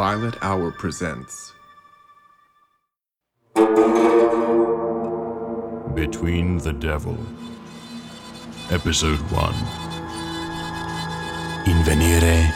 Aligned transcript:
Violet 0.00 0.36
Hour 0.40 0.70
presents 0.70 1.52
Between 5.94 6.56
the 6.56 6.72
Devil. 6.72 7.18
Episode 8.70 9.20
1 9.30 9.54
Invenire 11.66 12.50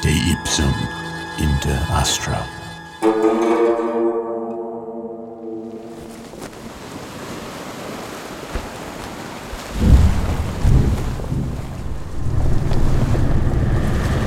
te 0.00 0.12
ipsum 0.30 0.72
inter 1.40 1.76
astra. 1.90 2.46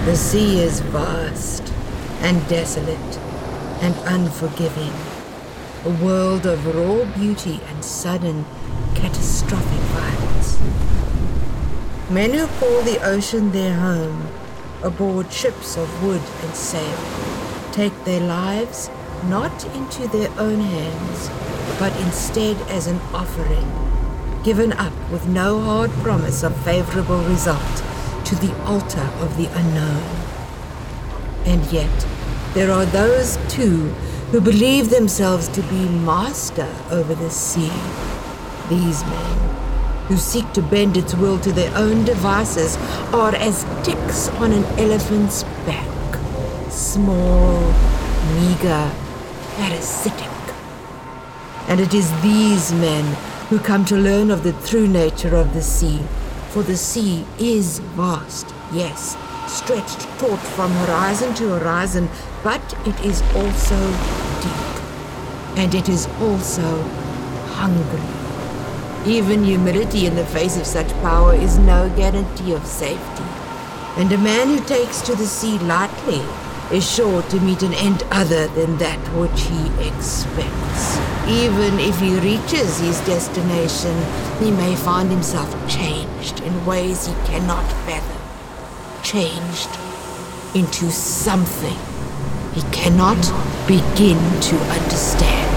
The 0.03 0.16
sea 0.18 0.59
is 0.59 0.81
vast 0.81 1.79
and 2.22 2.47
desolate 2.47 3.18
and 3.81 3.96
unforgiving. 4.06 4.94
A 5.85 6.03
world 6.03 6.46
of 6.46 6.66
raw 6.75 7.06
beauty 7.18 7.62
and 7.68 7.84
sudden, 7.84 8.46
catastrophic 8.96 9.80
violence. 9.96 10.59
Men 12.09 12.31
who 12.31 12.47
call 12.59 12.81
the 12.81 13.00
ocean 13.06 13.52
their 13.52 13.75
home, 13.75 14.28
aboard 14.84 15.31
ships 15.31 15.78
of 15.78 16.03
wood 16.03 16.22
and 16.44 16.56
sail, 16.56 16.97
take 17.72 18.03
their 18.03 18.22
lives 18.22 18.90
not 19.28 19.66
into 19.75 20.07
their 20.07 20.30
own 20.40 20.59
hands, 20.59 21.30
but 21.80 21.96
instead 22.01 22.57
as 22.69 22.88
an 22.88 23.00
offering, 23.13 24.44
given 24.44 24.74
up 24.74 24.94
with 25.12 25.28
no 25.28 25.59
hard 25.59 25.91
promise 26.03 26.44
of 26.44 26.56
favorable 26.63 27.22
result 27.24 27.84
to 28.25 28.36
the 28.36 28.53
altar 28.63 29.09
of 29.22 29.38
the 29.38 29.47
unknown. 29.57 30.19
And 31.46 31.66
yet, 31.72 32.08
there 32.54 32.72
are 32.72 32.86
those 32.86 33.38
too 33.48 33.90
who 34.32 34.42
believe 34.42 34.90
themselves 34.90 35.48
to 35.50 35.62
be 35.64 35.90
master 35.90 36.68
over 36.92 37.16
the 37.16 37.30
sea. 37.30 37.72
These 38.70 39.04
men, 39.04 40.06
who 40.08 40.18
seek 40.18 40.52
to 40.54 40.62
bend 40.62 40.98
its 40.98 41.16
will 41.16 41.40
to 41.40 41.52
their 41.52 41.76
own 41.76 42.06
devices, 42.06 42.78
are 43.14 43.34
as 43.36 43.66
ticks 43.84 44.30
on 44.40 44.52
an 44.52 44.64
elephant's 44.80 45.44
back. 45.66 45.88
Small, 46.72 47.60
meager, 48.36 48.92
parasitic. 49.56 50.28
And 51.68 51.80
it 51.80 51.94
is 51.94 52.12
these 52.22 52.72
men 52.74 53.06
who 53.50 53.60
come 53.60 53.86
to 53.86 53.96
learn 53.96 54.30
of 54.30 54.44
the 54.44 54.54
true 54.68 54.88
nature 54.88 55.36
of 55.36 55.54
the 55.54 55.62
sea. 55.62 56.00
For 56.50 56.64
the 56.64 56.78
sea 56.78 57.26
is 57.40 57.80
vast, 57.80 58.54
yes, 58.72 59.16
stretched 59.50 60.02
taut 60.20 60.40
from 60.40 60.72
horizon 60.72 61.34
to 61.36 61.50
horizon, 61.50 62.08
but 62.44 62.62
it 62.88 63.00
is 63.04 63.22
also 63.36 63.80
deep. 64.42 65.58
And 65.58 65.74
it 65.74 65.90
is 65.90 66.08
also 66.22 66.82
hungry. 67.58 68.30
Even 69.06 69.44
humility 69.44 70.06
in 70.06 70.16
the 70.16 70.26
face 70.26 70.58
of 70.58 70.66
such 70.66 70.92
power 71.02 71.34
is 71.34 71.58
no 71.58 71.90
guarantee 71.96 72.54
of 72.54 72.66
safety. 72.66 73.24
And 73.98 74.12
a 74.12 74.18
man 74.18 74.50
who 74.50 74.64
takes 74.66 75.02
to 75.02 75.16
the 75.16 75.26
sea 75.26 75.58
lightly 75.60 76.22
is 76.72 76.90
sure 76.90 77.24
to 77.24 77.40
meet 77.40 77.64
an 77.64 77.74
end 77.74 78.04
other 78.12 78.48
than 78.50 78.78
that 78.78 79.00
which 79.16 79.42
he 79.42 79.88
expects. 79.88 80.98
Even 81.28 81.80
if 81.80 82.00
he 82.00 82.20
reaches 82.20 82.80
his 82.80 83.00
destination, 83.02 83.96
he 84.40 84.52
may 84.52 84.76
find 84.76 85.10
himself 85.10 85.50
changed 85.68 86.40
in 86.42 86.66
ways 86.66 87.08
he 87.08 87.14
cannot 87.26 87.66
fathom. 87.86 88.19
Changed 89.09 89.70
into 90.53 90.92
something 90.92 91.75
he 92.53 92.62
cannot 92.72 93.18
begin 93.68 94.20
to 94.40 94.56
understand. 94.70 95.50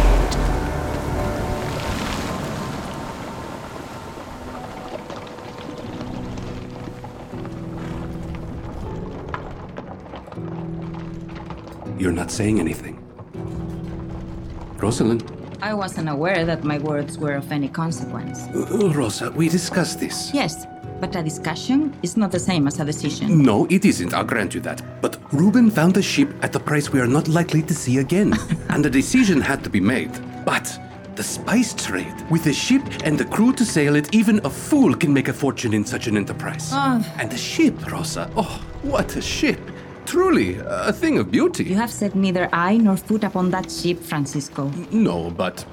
You're 12.01 12.11
not 12.11 12.31
saying 12.31 12.59
anything. 12.59 12.97
Rosalind? 14.79 15.31
I 15.61 15.75
wasn't 15.75 16.09
aware 16.09 16.47
that 16.47 16.65
my 16.65 16.79
words 16.79 17.19
were 17.19 17.35
of 17.35 17.53
any 17.53 17.69
consequence. 17.69 18.45
Uh, 18.55 18.91
Rosa, 18.95 19.31
we 19.31 19.51
discussed 19.51 20.01
this. 20.01 20.33
Yes, 20.33 20.67
but 21.03 21.17
a 21.17 21.23
discussion 21.23 21.93
is 22.05 22.17
not 22.17 22.31
the 22.31 22.39
same 22.39 22.69
as 22.69 22.79
a 22.79 22.85
decision. 22.85 23.43
No, 23.43 23.67
it 23.69 23.85
isn't, 23.85 24.15
I'll 24.15 24.23
grant 24.23 24.55
you 24.55 24.61
that. 24.61 24.81
But 25.03 25.19
Reuben 25.33 25.69
found 25.69 25.95
the 25.95 26.03
ship 26.03 26.33
at 26.43 26.55
a 26.55 26.61
price 26.61 26.93
we 26.93 27.01
are 27.01 27.09
not 27.09 27.27
likely 27.27 27.61
to 27.63 27.75
see 27.75 27.99
again. 27.99 28.33
and 28.69 28.87
a 28.87 28.91
decision 28.91 29.41
had 29.41 29.65
to 29.65 29.71
be 29.71 29.81
made. 29.81 30.13
But 30.45 30.67
the 31.17 31.25
spice 31.25 31.75
trade, 31.75 32.15
with 32.31 32.45
the 32.45 32.53
ship 32.53 32.85
and 33.03 33.19
the 33.19 33.25
crew 33.25 33.53
to 33.55 33.65
sail 33.65 33.97
it, 33.97 34.15
even 34.15 34.41
a 34.45 34.51
fool 34.51 34.95
can 34.95 35.13
make 35.13 35.27
a 35.27 35.33
fortune 35.33 35.75
in 35.75 35.85
such 35.85 36.07
an 36.07 36.17
enterprise. 36.17 36.71
Ah. 36.73 37.05
And 37.19 37.33
the 37.33 37.37
ship, 37.37 37.75
Rosa, 37.91 38.31
oh, 38.37 38.65
what 38.83 39.17
a 39.17 39.21
ship! 39.21 39.59
Truly, 40.07 40.59
a 40.61 40.93
thing 40.93 41.19
of 41.19 41.33
beauty. 41.33 41.65
You 41.65 41.77
have 41.77 41.91
set 41.91 42.15
neither 42.15 42.49
eye 42.53 42.77
nor 42.77 42.97
foot 42.97 43.25
upon 43.25 43.51
that 43.51 43.71
ship, 43.71 43.99
Francisco. 44.01 44.71
No, 44.93 45.31
but 45.31 45.65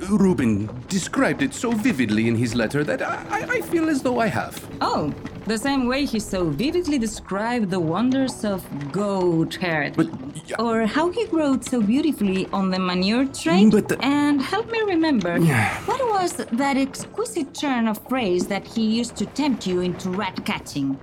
Reuben 0.00 0.68
described 0.88 1.42
it 1.42 1.54
so 1.54 1.70
vividly 1.72 2.28
in 2.28 2.36
his 2.36 2.54
letter 2.54 2.84
that 2.84 3.02
I, 3.02 3.24
I- 3.30 3.60
feel 3.66 3.88
as 3.88 4.02
though 4.02 4.20
I 4.20 4.26
have. 4.28 4.54
Oh, 4.80 5.12
the 5.46 5.58
same 5.58 5.86
way 5.88 6.04
he 6.04 6.20
so 6.20 6.50
vividly 6.50 6.98
described 6.98 7.70
the 7.70 7.80
wonders 7.80 8.44
of 8.44 8.62
goat 8.92 9.54
herd. 9.54 9.96
But- 9.96 10.10
Or 10.60 10.86
how 10.86 11.10
he 11.10 11.24
wrote 11.26 11.64
so 11.64 11.80
beautifully 11.82 12.46
on 12.52 12.70
the 12.70 12.78
manure 12.78 13.26
train. 13.26 13.70
But 13.70 13.88
the- 13.88 13.98
And 14.04 14.40
help 14.40 14.70
me 14.70 14.80
remember, 14.82 15.38
Yeah. 15.38 15.74
what 15.86 16.00
was 16.14 16.32
that 16.52 16.76
exquisite 16.76 17.52
turn 17.54 17.88
of 17.88 17.98
phrase 18.08 18.46
that 18.46 18.64
he 18.66 18.82
used 19.00 19.16
to 19.16 19.26
tempt 19.26 19.66
you 19.66 19.80
into 19.80 20.10
rat 20.10 20.44
catching? 20.44 20.98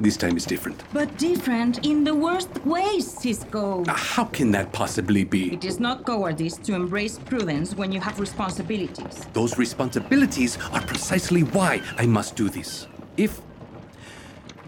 This 0.00 0.16
time 0.16 0.36
is 0.36 0.44
different. 0.44 0.82
But 0.92 1.16
different 1.18 1.86
in 1.86 2.04
the 2.04 2.14
worst 2.14 2.50
ways, 2.64 3.10
Cisco. 3.10 3.84
Ah, 3.88 3.94
how 3.94 4.24
can 4.24 4.50
that 4.52 4.72
possibly 4.72 5.24
be? 5.24 5.52
It 5.52 5.64
is 5.64 5.80
not 5.80 6.04
cowardice 6.04 6.56
to 6.58 6.74
embrace 6.74 7.18
prudence 7.18 7.74
when 7.74 7.92
you 7.92 8.00
have 8.00 8.20
responsibilities. 8.20 9.26
Those 9.32 9.58
responsibilities 9.58 10.58
are 10.72 10.82
precisely 10.82 11.42
why 11.42 11.80
I 11.96 12.06
must 12.06 12.36
do 12.36 12.48
this. 12.48 12.86
If, 13.16 13.38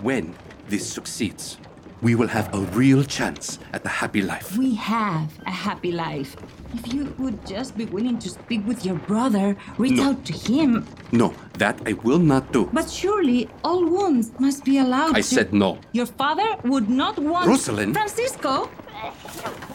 when 0.01 0.35
this 0.69 0.87
succeeds, 0.91 1.59
we 2.01 2.15
will 2.15 2.29
have 2.29 2.53
a 2.55 2.61
real 2.77 3.03
chance 3.05 3.59
at 3.73 3.85
a 3.85 3.89
happy 3.89 4.23
life. 4.23 4.57
We 4.57 4.75
have 4.77 5.29
a 5.47 5.51
happy 5.51 5.93
life. 5.93 6.37
If 6.75 6.93
you 6.93 7.15
would 7.19 7.45
just 7.47 7.77
be 7.77 7.87
willing 7.87 8.19
to 8.21 8.29
speak 8.29 8.67
with 8.67 8.85
your 8.85 8.97
brother, 8.97 9.57
reach 9.79 9.97
No. 9.99 10.11
out 10.11 10.25
to 10.27 10.33
him. 10.33 10.87
No, 11.13 11.35
that 11.55 11.81
I 11.87 11.95
will 11.95 12.19
not 12.19 12.53
do. 12.53 12.69
But 12.73 12.91
surely 12.91 13.49
all 13.65 13.85
wounds 13.85 14.31
must 14.39 14.65
be 14.65 14.79
allowed 14.79 15.17
I 15.17 15.23
to. 15.23 15.35
said 15.35 15.53
no. 15.53 15.79
Your 15.93 16.07
father 16.07 16.57
would 16.65 16.89
not 16.89 17.19
want. 17.19 17.49
Rosalind? 17.49 17.95
Francisco? 17.95 18.71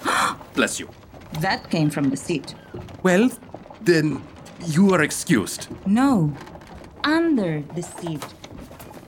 Bless 0.53 0.79
you. 0.79 0.87
That 1.41 1.69
came 1.69 1.89
from 1.89 2.09
the 2.09 2.17
seat. 2.17 2.53
Well, 3.01 3.29
then 3.81 4.21
you 4.67 4.93
are 4.93 5.01
excused. 5.01 5.67
No, 5.85 6.31
under 7.03 7.63
the 7.75 7.81
seat. 7.81 8.23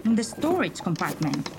In 0.04 0.16
the 0.16 0.24
storage 0.24 0.82
compartment. 0.82 1.50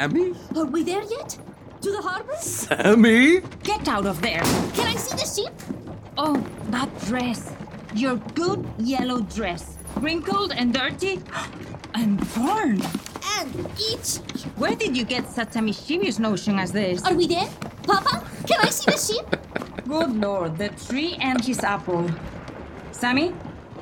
Sammy? 0.00 0.32
Are 0.56 0.64
we 0.64 0.82
there 0.82 1.02
yet? 1.02 1.36
To 1.82 1.90
the 1.92 2.00
harbor? 2.00 2.34
Sammy? 2.40 3.40
get 3.62 3.86
out 3.86 4.06
of 4.06 4.22
there. 4.22 4.40
Can 4.72 4.86
I 4.86 4.96
see 4.96 5.14
the 5.14 5.28
ship? 5.28 5.52
Oh, 6.16 6.42
that 6.70 6.88
dress. 7.02 7.52
Your 7.94 8.16
good 8.34 8.64
yellow 8.78 9.20
dress. 9.20 9.76
Wrinkled 9.96 10.52
and 10.56 10.72
dirty 10.72 11.20
and 11.94 12.18
torn. 12.32 12.80
And 13.36 13.50
each. 13.78 14.24
Where 14.56 14.74
did 14.74 14.96
you 14.96 15.04
get 15.04 15.28
such 15.28 15.56
a 15.56 15.60
mischievous 15.60 16.18
notion 16.18 16.58
as 16.58 16.72
this? 16.72 17.04
Are 17.04 17.12
we 17.12 17.26
there? 17.26 17.50
Papa, 17.82 18.24
can 18.46 18.58
I 18.62 18.70
see 18.70 18.90
the 18.90 18.96
ship? 18.96 19.28
Good 19.86 20.16
lord, 20.16 20.56
the 20.56 20.70
tree 20.88 21.18
and 21.20 21.44
his 21.44 21.62
apple. 21.62 22.10
Sammy, 22.92 23.34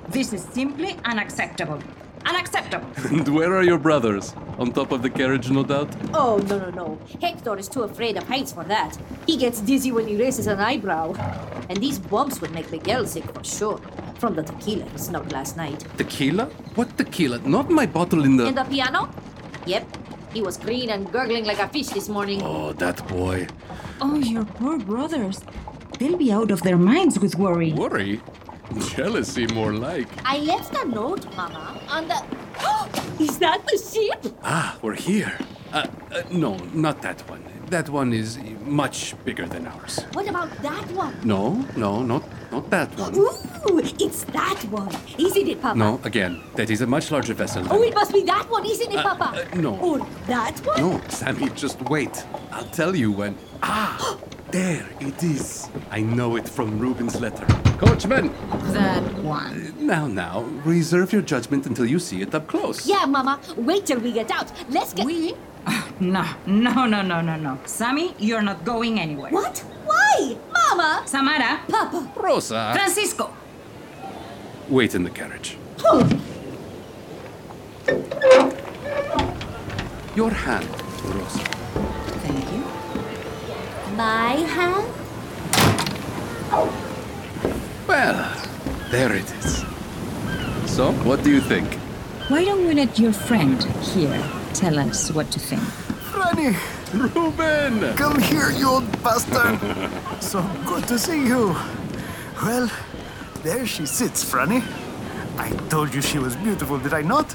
this 0.09 0.33
is 0.33 0.43
simply 0.43 0.97
unacceptable. 1.05 1.81
Unacceptable. 2.29 2.89
And 3.11 3.29
where 3.35 3.57
are 3.57 3.63
your 3.63 3.79
brothers? 3.79 4.35
On 4.59 4.71
top 4.73 4.93
of 4.93 5.01
the 5.03 5.11
carriage, 5.11 5.51
no 5.51 5.63
doubt? 5.65 5.89
Oh, 6.13 6.37
no, 6.49 6.59
no, 6.59 6.71
no. 6.71 6.99
Hector 7.23 7.57
is 7.57 7.69
too 7.69 7.83
afraid 7.83 8.17
of 8.19 8.25
heights 8.25 8.53
for 8.53 8.65
that. 8.65 8.99
He 9.27 9.37
gets 9.37 9.61
dizzy 9.61 9.93
when 9.93 10.07
he 10.07 10.17
raises 10.17 10.47
an 10.47 10.59
eyebrow. 10.59 11.15
And 11.71 11.79
these 11.81 11.99
bumps 11.99 12.41
would 12.41 12.53
make 12.53 12.71
Miguel 12.71 13.07
sick 13.07 13.25
for 13.35 13.43
sure. 13.45 13.81
From 14.19 14.35
the 14.35 14.43
tequila 14.43 14.85
he 14.85 14.99
snuck 14.99 15.31
last 15.33 15.57
night. 15.57 15.85
Tequila? 15.97 16.47
What 16.75 16.97
tequila? 16.99 17.39
Not 17.39 17.71
my 17.71 17.87
bottle 17.87 18.25
in 18.25 18.37
the. 18.37 18.47
And 18.49 18.59
the 18.59 18.65
piano? 18.65 19.09
Yep. 19.67 19.87
He 20.35 20.43
was 20.43 20.57
green 20.59 20.91
and 20.91 21.11
gurgling 21.11 21.45
like 21.45 21.61
a 21.61 21.69
fish 21.69 21.89
this 21.89 22.09
morning. 22.09 22.43
Oh, 22.43 22.73
that 22.75 23.07
boy. 23.09 23.47
Oh, 24.03 24.17
your 24.19 24.45
poor 24.45 24.79
brothers. 24.79 25.41
They'll 25.99 26.19
be 26.19 26.31
out 26.33 26.51
of 26.51 26.63
their 26.63 26.77
minds 26.77 27.19
with 27.19 27.37
worry. 27.37 27.73
Worry? 27.73 28.21
Jealousy, 28.97 29.47
more 29.47 29.73
like. 29.73 30.09
I 30.25 30.39
left 30.39 30.77
a 30.77 30.87
note, 30.87 31.25
Mama, 31.37 31.78
on 31.89 32.09
the. 32.09 32.23
is 33.23 33.39
that 33.39 33.67
the 33.67 33.79
ship? 33.79 34.35
Ah, 34.43 34.79
we're 34.83 34.95
here. 34.95 35.39
Uh, 35.73 35.87
uh, 36.13 36.23
no, 36.31 36.57
not 36.73 37.03
that 37.03 37.21
one. 37.29 37.43
That 37.69 37.89
one 37.91 38.15
is 38.15 38.39
much 38.65 39.15
bigger 39.25 39.47
than 39.47 39.67
ours. 39.67 40.01
What 40.13 40.27
about 40.27 40.51
that 40.63 40.91
one? 40.93 41.15
No, 41.23 41.53
no, 41.77 42.03
not 42.03 42.23
not 42.51 42.71
that 42.71 42.89
one. 42.99 43.15
Ooh, 43.15 43.79
it's 43.79 44.25
that 44.25 44.59
one, 44.71 44.95
isn't 45.19 45.49
it, 45.49 45.61
Papa? 45.61 45.79
No, 45.79 46.01
again, 46.05 46.41
that 46.55 46.71
is 46.71 46.81
a 46.81 46.87
much 46.87 47.11
larger 47.11 47.35
vessel. 47.35 47.67
Oh, 47.71 47.83
it 47.83 47.95
must 47.95 48.13
be 48.15 48.23
that 48.23 48.49
one, 48.51 48.65
isn't 48.65 48.91
it, 48.91 49.03
Papa? 49.03 49.47
uh, 49.53 49.57
no. 49.57 49.77
Or 49.79 49.99
that 50.29 50.59
one? 50.65 50.81
No, 50.81 51.01
Sammy, 51.09 51.51
just 51.51 51.79
wait. 51.91 52.25
I'll 52.53 52.65
tell 52.67 52.97
you 52.97 53.13
when. 53.13 53.37
Ah, 53.63 54.17
there 54.51 54.87
it 55.01 55.23
is. 55.23 55.69
I 55.91 56.01
know 56.01 56.37
it 56.37 56.49
from 56.49 56.79
Ruben's 56.79 57.21
letter. 57.21 57.45
Coachman! 57.79 58.33
That 58.73 59.03
one. 59.23 59.73
Uh, 59.79 59.83
now, 59.83 60.07
now, 60.07 60.43
reserve 60.65 61.13
your 61.13 61.23
judgment 61.23 61.67
until 61.67 61.85
you 61.87 61.99
see 61.99 62.23
it 62.23 62.35
up 62.35 62.47
close. 62.47 62.87
Yeah, 62.87 63.05
Mama. 63.05 63.41
Wait 63.57 63.87
till 63.87 64.01
we 64.01 64.13
get 64.13 64.31
out. 64.31 64.51
Let's 64.71 64.93
get. 64.95 65.07
We? 65.07 65.35
Ah, 65.67 65.89
no, 66.01 66.25
no, 66.47 66.87
no, 66.87 67.03
no, 67.03 67.21
no, 67.21 67.37
no. 67.37 67.59
Sammy, 67.67 68.15
you're 68.19 68.43
not 68.43 68.65
going 68.65 68.99
anywhere. 69.01 69.31
What? 69.31 69.59
Why? 69.85 70.37
Mama? 70.53 71.03
Samara, 71.07 71.61
Papa. 71.69 72.11
Rosa! 72.17 72.73
Francisco. 72.75 73.35
Wait 74.69 74.95
in 74.95 75.03
the 75.03 75.11
carriage. 75.11 75.57
Your 80.15 80.31
hand, 80.31 80.69
Rosa. 81.05 81.39
Thank 82.25 82.53
you. 82.53 82.78
My 83.99 84.35
hand? 84.55 84.87
Well, 87.89 88.33
there 88.93 89.13
it 89.13 89.29
is. 89.29 89.65
So, 90.67 90.93
what 91.03 91.25
do 91.25 91.31
you 91.33 91.41
think? 91.41 91.75
Why 92.29 92.45
don't 92.45 92.65
we 92.65 92.75
let 92.75 92.97
your 92.97 93.13
friend 93.13 93.61
here 93.83 94.23
tell 94.55 94.79
us 94.79 95.11
what 95.11 95.33
to 95.33 95.41
think? 95.41 95.63
Franny, 96.13 96.55
Ruben! 96.95 97.97
come 97.97 98.21
here, 98.21 98.53
you 98.53 98.69
old 98.69 99.03
bastard. 99.03 99.59
so 100.23 100.49
good 100.65 100.87
to 100.87 100.97
see 100.97 101.27
you. 101.27 101.57
Well, 102.41 102.71
there 103.43 103.67
she 103.67 103.85
sits, 103.85 104.25
Franny. 104.25 104.63
I 105.39 105.51
told 105.71 105.93
you 105.93 106.03
she 106.03 106.21
was 106.21 106.37
beautiful, 106.37 106.79
did 106.79 106.95
I 106.95 107.03
not? 107.03 107.35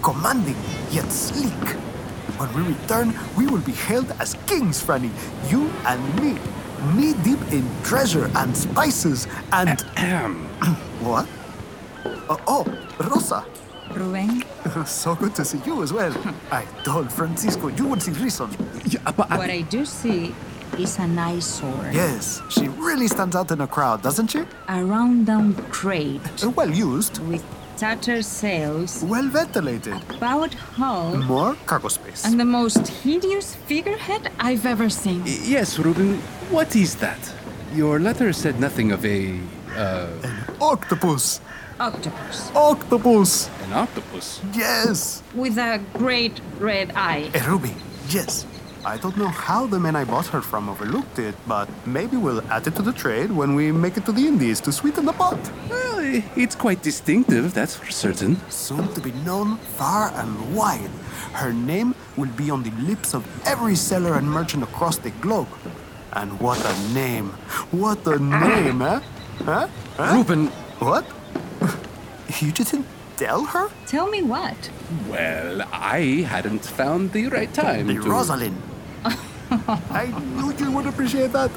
Commanding, 0.00 0.56
yet 0.90 1.12
sleek. 1.12 1.87
When 2.38 2.52
we 2.54 2.72
return, 2.72 3.14
we 3.36 3.46
will 3.46 3.60
be 3.60 3.72
hailed 3.72 4.10
as 4.20 4.34
kings, 4.46 4.82
Franny. 4.82 5.10
You 5.50 5.70
and 5.86 6.00
me. 6.22 6.38
Knee 6.94 7.14
deep 7.24 7.40
in 7.52 7.66
treasure 7.82 8.30
and 8.36 8.56
spices 8.56 9.26
and. 9.52 9.80
what? 11.02 11.26
Oh, 12.30 12.38
oh, 12.46 12.64
Rosa. 13.10 13.44
Ruben, 13.92 14.44
So 14.86 15.14
good 15.14 15.34
to 15.36 15.44
see 15.44 15.58
you 15.66 15.82
as 15.82 15.92
well. 15.92 16.14
I 16.52 16.64
told 16.84 17.10
Francisco 17.10 17.68
you 17.68 17.86
would 17.86 18.02
see 18.02 18.12
reason. 18.12 18.50
Yeah, 18.84 19.00
but 19.16 19.30
what 19.30 19.50
I 19.50 19.62
do 19.62 19.84
see 19.84 20.34
is 20.78 20.98
a 20.98 21.06
nice 21.08 21.46
sword. 21.46 21.92
Yes, 21.94 22.42
she 22.50 22.68
really 22.68 23.08
stands 23.08 23.34
out 23.34 23.50
in 23.50 23.60
a 23.62 23.66
crowd, 23.66 24.02
doesn't 24.02 24.28
she? 24.28 24.44
A 24.68 24.84
round 24.84 25.26
down 25.26 25.54
crate 25.70 26.20
Uh, 26.44 26.50
Well 26.50 26.70
used, 26.70 27.18
with 27.26 27.42
tattered 27.78 28.24
sails, 28.24 29.04
well 29.04 29.28
ventilated, 29.28 29.94
bowed 30.20 30.54
hull, 30.54 31.16
more 31.16 31.54
cargo 31.66 31.88
space. 31.88 32.24
and 32.24 32.38
the 32.38 32.44
most 32.44 32.86
hideous 33.04 33.54
figurehead 33.54 34.30
I've 34.40 34.66
ever 34.66 34.88
seen. 34.90 35.22
yes, 35.26 35.78
Ruben, 35.78 36.18
what 36.50 36.74
is 36.74 36.96
that? 36.96 37.18
Your 37.74 38.00
letter 38.00 38.32
said 38.32 38.58
nothing 38.58 38.92
of 38.92 39.04
a. 39.04 39.38
Uh, 39.76 40.08
Octopus! 40.60 41.40
Octopus. 41.78 42.50
Octopus! 42.56 43.48
an 43.64 43.72
octopus. 43.74 44.40
Yes! 44.54 45.22
With 45.34 45.58
a 45.58 45.80
great 45.94 46.40
red 46.58 46.92
eye. 46.96 47.30
A 47.34 47.40
ruby, 47.48 47.74
yes. 48.08 48.46
I 48.84 48.96
don't 48.96 49.16
know 49.16 49.28
how 49.28 49.66
the 49.66 49.78
men 49.78 49.94
I 49.94 50.04
bought 50.04 50.26
her 50.28 50.40
from 50.40 50.68
overlooked 50.68 51.18
it, 51.18 51.34
but 51.46 51.68
maybe 51.86 52.16
we'll 52.16 52.40
add 52.50 52.66
it 52.66 52.74
to 52.76 52.82
the 52.82 52.92
trade 52.92 53.30
when 53.30 53.54
we 53.54 53.70
make 53.70 53.96
it 53.98 54.06
to 54.06 54.12
the 54.12 54.26
Indies 54.26 54.60
to 54.62 54.72
sweeten 54.72 55.04
the 55.04 55.12
pot. 55.12 55.38
Well, 56.08 56.16
i- 56.22 56.40
it's 56.40 56.54
quite 56.56 56.82
distinctive, 56.82 57.52
that's 57.54 57.74
for 57.76 57.90
certain. 57.90 58.36
Soon 58.48 58.88
to 58.94 59.00
be 59.00 59.12
known 59.26 59.58
far 59.76 60.10
and 60.14 60.54
wide. 60.54 60.90
Her 61.34 61.52
name 61.52 61.94
will 62.16 62.30
be 62.36 62.50
on 62.50 62.62
the 62.62 62.70
lips 62.88 63.14
of 63.14 63.22
every 63.46 63.76
seller 63.76 64.14
and 64.14 64.26
merchant 64.30 64.62
across 64.62 64.96
the 64.98 65.10
globe. 65.20 65.48
And 66.12 66.40
what 66.40 66.58
a 66.64 66.74
name! 66.94 67.28
What 67.70 68.06
a 68.06 68.18
name, 68.18 68.80
eh? 68.82 69.00
Huh? 69.44 69.68
Huh? 69.96 70.14
Ruben, 70.16 70.48
What? 70.80 71.04
You 72.40 72.52
didn't 72.52 72.86
tell 73.16 73.44
her? 73.44 73.68
Tell 73.86 74.08
me 74.08 74.22
what? 74.22 74.56
well, 75.10 75.62
I 75.72 76.24
hadn't 76.28 76.64
found 76.64 77.12
the 77.12 77.26
right 77.28 77.52
time 77.52 77.86
The 77.88 77.94
to. 77.94 78.10
Rosalind. 78.10 78.56
I 80.02 80.06
knew 80.36 80.52
you 80.58 80.70
would 80.72 80.86
appreciate 80.86 81.32
that. 81.32 81.50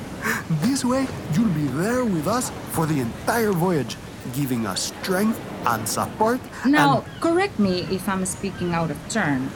This 0.62 0.84
way, 0.84 1.08
you'll 1.34 1.54
be 1.64 1.68
there 1.84 2.04
with 2.04 2.28
us 2.28 2.52
for 2.72 2.86
the 2.86 3.00
entire 3.00 3.52
voyage, 3.52 3.96
giving 4.34 4.66
us 4.66 4.94
strength 4.94 5.40
and 5.66 5.88
support. 5.88 6.40
Now, 6.66 7.02
and 7.02 7.22
correct 7.22 7.60
me 7.60 7.88
if 7.92 8.08
I'm 8.08 8.26
speaking 8.26 8.74
out 8.74 8.92
of 8.92 8.98
turn, 9.10 9.50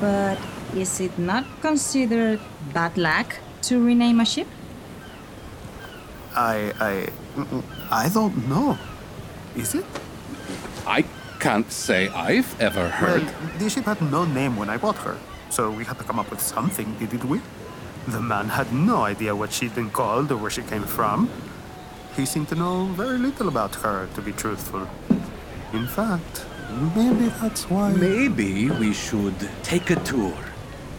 but 0.00 0.38
is 0.74 1.00
it 1.00 1.18
not 1.18 1.44
considered 1.60 2.40
bad 2.72 2.96
luck 2.96 3.36
to 3.62 3.84
rename 3.84 4.20
a 4.20 4.24
ship? 4.24 4.48
I, 6.34 6.72
I, 6.80 7.08
I 7.90 8.08
don't 8.08 8.48
know. 8.48 8.78
Is 9.56 9.74
it? 9.74 9.84
I 10.86 11.04
can't 11.38 11.70
say 11.70 12.08
I've 12.08 12.60
ever 12.60 12.88
heard. 12.88 13.22
Well, 13.22 13.34
the 13.58 13.70
ship 13.70 13.84
had 13.84 14.02
no 14.02 14.24
name 14.24 14.56
when 14.56 14.68
I 14.68 14.76
bought 14.76 14.96
her, 14.98 15.16
so 15.50 15.70
we 15.70 15.84
had 15.84 15.98
to 15.98 16.04
come 16.04 16.18
up 16.18 16.30
with 16.30 16.40
something, 16.40 16.94
didn't 16.98 17.24
we? 17.24 17.40
The 18.08 18.20
man 18.20 18.48
had 18.48 18.72
no 18.72 19.02
idea 19.02 19.34
what 19.34 19.52
she'd 19.52 19.74
been 19.74 19.90
called 19.90 20.30
or 20.32 20.36
where 20.36 20.50
she 20.50 20.62
came 20.62 20.84
from. 20.84 21.30
He 22.16 22.26
seemed 22.26 22.48
to 22.48 22.54
know 22.54 22.84
very 22.86 23.18
little 23.18 23.48
about 23.48 23.74
her, 23.76 24.08
to 24.14 24.22
be 24.22 24.32
truthful. 24.32 24.88
In 25.72 25.86
fact, 25.86 26.46
Maybe 26.96 27.28
that's 27.40 27.70
why. 27.70 27.92
Maybe 27.92 28.70
we 28.70 28.92
should 28.92 29.48
take 29.62 29.90
a 29.90 29.96
tour. 29.96 30.34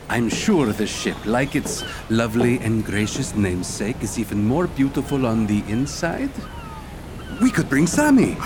I'm 0.08 0.30
sure 0.30 0.72
the 0.72 0.88
ship, 0.88 1.18
like 1.26 1.56
its 1.56 1.84
lovely 2.10 2.60
and 2.60 2.86
gracious 2.86 3.36
namesake, 3.36 4.02
is 4.02 4.18
even 4.18 4.46
more 4.46 4.68
beautiful 4.68 5.26
on 5.26 5.48
the 5.48 5.64
inside. 5.68 6.30
We 7.42 7.50
could 7.52 7.68
bring 7.68 7.88
Sammy. 7.88 8.38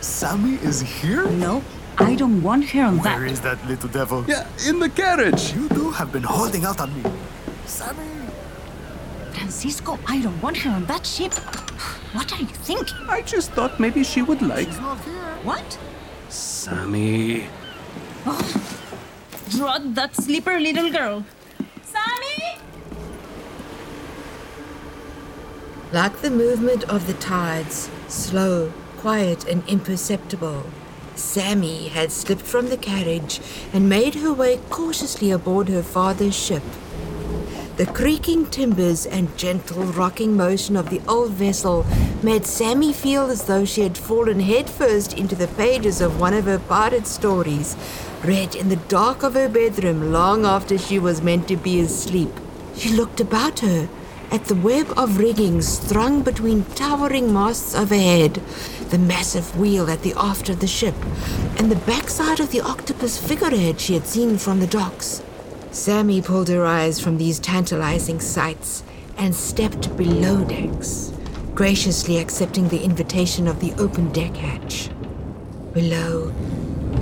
Sammy 0.00 0.56
is 0.62 0.80
here? 0.80 1.26
No, 1.26 1.62
I 1.98 2.14
don't 2.14 2.42
want 2.42 2.68
her 2.70 2.82
on 2.84 2.98
Where 2.98 3.18
Where 3.18 3.26
is 3.26 3.40
that 3.40 3.66
little 3.66 3.88
devil? 3.88 4.24
Yeah, 4.28 4.46
in 4.68 4.78
the 4.78 4.90
carriage. 4.90 5.54
You 5.54 5.68
two 5.70 5.90
have 5.90 6.12
been 6.12 6.22
holding 6.22 6.64
out 6.64 6.80
on 6.80 6.94
me. 6.94 7.10
Sammy! 7.64 8.25
Francisco, 9.46 9.96
I 10.08 10.20
don't 10.20 10.42
want 10.42 10.56
her 10.56 10.70
on 10.70 10.86
that 10.86 11.06
ship. 11.06 11.32
What 12.12 12.32
are 12.32 12.40
you 12.40 12.46
thinking? 12.46 12.96
I 13.08 13.22
just 13.22 13.52
thought 13.52 13.78
maybe 13.78 14.02
she 14.02 14.20
would 14.20 14.42
like 14.42 14.66
She's 14.66 14.80
not 14.80 14.98
here. 15.04 15.38
What? 15.44 15.78
Sammy. 16.28 17.46
Oh, 18.26 18.42
Rod, 19.56 19.94
that 19.94 20.16
slipper 20.16 20.58
little 20.58 20.90
girl. 20.90 21.24
Sammy! 21.84 22.58
Like 25.92 26.22
the 26.22 26.30
movement 26.30 26.82
of 26.90 27.06
the 27.06 27.14
tides, 27.14 27.88
slow, 28.08 28.72
quiet, 28.96 29.46
and 29.46 29.62
imperceptible, 29.68 30.66
Sammy 31.14 31.86
had 31.86 32.10
slipped 32.10 32.42
from 32.42 32.68
the 32.68 32.76
carriage 32.76 33.40
and 33.72 33.88
made 33.88 34.16
her 34.16 34.32
way 34.32 34.58
cautiously 34.70 35.30
aboard 35.30 35.68
her 35.68 35.84
father's 35.84 36.34
ship. 36.34 36.64
The 37.76 37.84
creaking 37.84 38.46
timbers 38.46 39.04
and 39.04 39.36
gentle 39.36 39.84
rocking 39.84 40.34
motion 40.34 40.76
of 40.76 40.88
the 40.88 41.02
old 41.06 41.32
vessel 41.32 41.84
made 42.22 42.46
Sammy 42.46 42.94
feel 42.94 43.26
as 43.30 43.44
though 43.44 43.66
she 43.66 43.82
had 43.82 43.98
fallen 43.98 44.40
headfirst 44.40 45.12
into 45.12 45.34
the 45.34 45.48
pages 45.48 46.00
of 46.00 46.18
one 46.18 46.32
of 46.32 46.46
her 46.46 46.58
pirate 46.58 47.06
stories, 47.06 47.76
read 48.24 48.54
in 48.54 48.70
the 48.70 48.76
dark 48.88 49.22
of 49.22 49.34
her 49.34 49.50
bedroom 49.50 50.10
long 50.10 50.46
after 50.46 50.78
she 50.78 50.98
was 50.98 51.20
meant 51.20 51.48
to 51.48 51.56
be 51.58 51.78
asleep. 51.78 52.32
She 52.76 52.88
looked 52.88 53.20
about 53.20 53.60
her 53.60 53.90
at 54.30 54.46
the 54.46 54.54
web 54.54 54.90
of 54.96 55.18
rigging 55.18 55.60
strung 55.60 56.22
between 56.22 56.64
towering 56.76 57.30
masts 57.30 57.74
overhead, 57.74 58.40
the 58.88 58.96
massive 58.96 59.54
wheel 59.58 59.90
at 59.90 60.00
the 60.00 60.14
aft 60.16 60.48
of 60.48 60.60
the 60.60 60.66
ship, 60.66 60.94
and 61.58 61.70
the 61.70 61.84
backside 61.84 62.40
of 62.40 62.52
the 62.52 62.62
octopus 62.62 63.18
figurehead 63.18 63.80
she 63.80 63.92
had 63.92 64.06
seen 64.06 64.38
from 64.38 64.60
the 64.60 64.66
docks. 64.66 65.20
Sammy 65.76 66.22
pulled 66.22 66.48
her 66.48 66.64
eyes 66.64 66.98
from 66.98 67.18
these 67.18 67.38
tantalizing 67.38 68.18
sights 68.18 68.82
and 69.18 69.34
stepped 69.34 69.94
below 69.94 70.42
decks, 70.42 71.12
graciously 71.54 72.16
accepting 72.16 72.66
the 72.68 72.82
invitation 72.82 73.46
of 73.46 73.60
the 73.60 73.74
open 73.74 74.10
deck 74.10 74.34
hatch. 74.36 74.88
Below, 75.74 76.30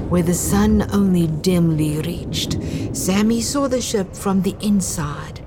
where 0.09 0.25
the 0.25 0.35
sun 0.35 0.89
only 0.93 1.29
dimly 1.29 2.01
reached, 2.01 2.59
Sammy 2.93 3.41
saw 3.41 3.69
the 3.69 3.81
ship 3.81 4.13
from 4.13 4.43
the 4.43 4.57
inside. 4.61 5.41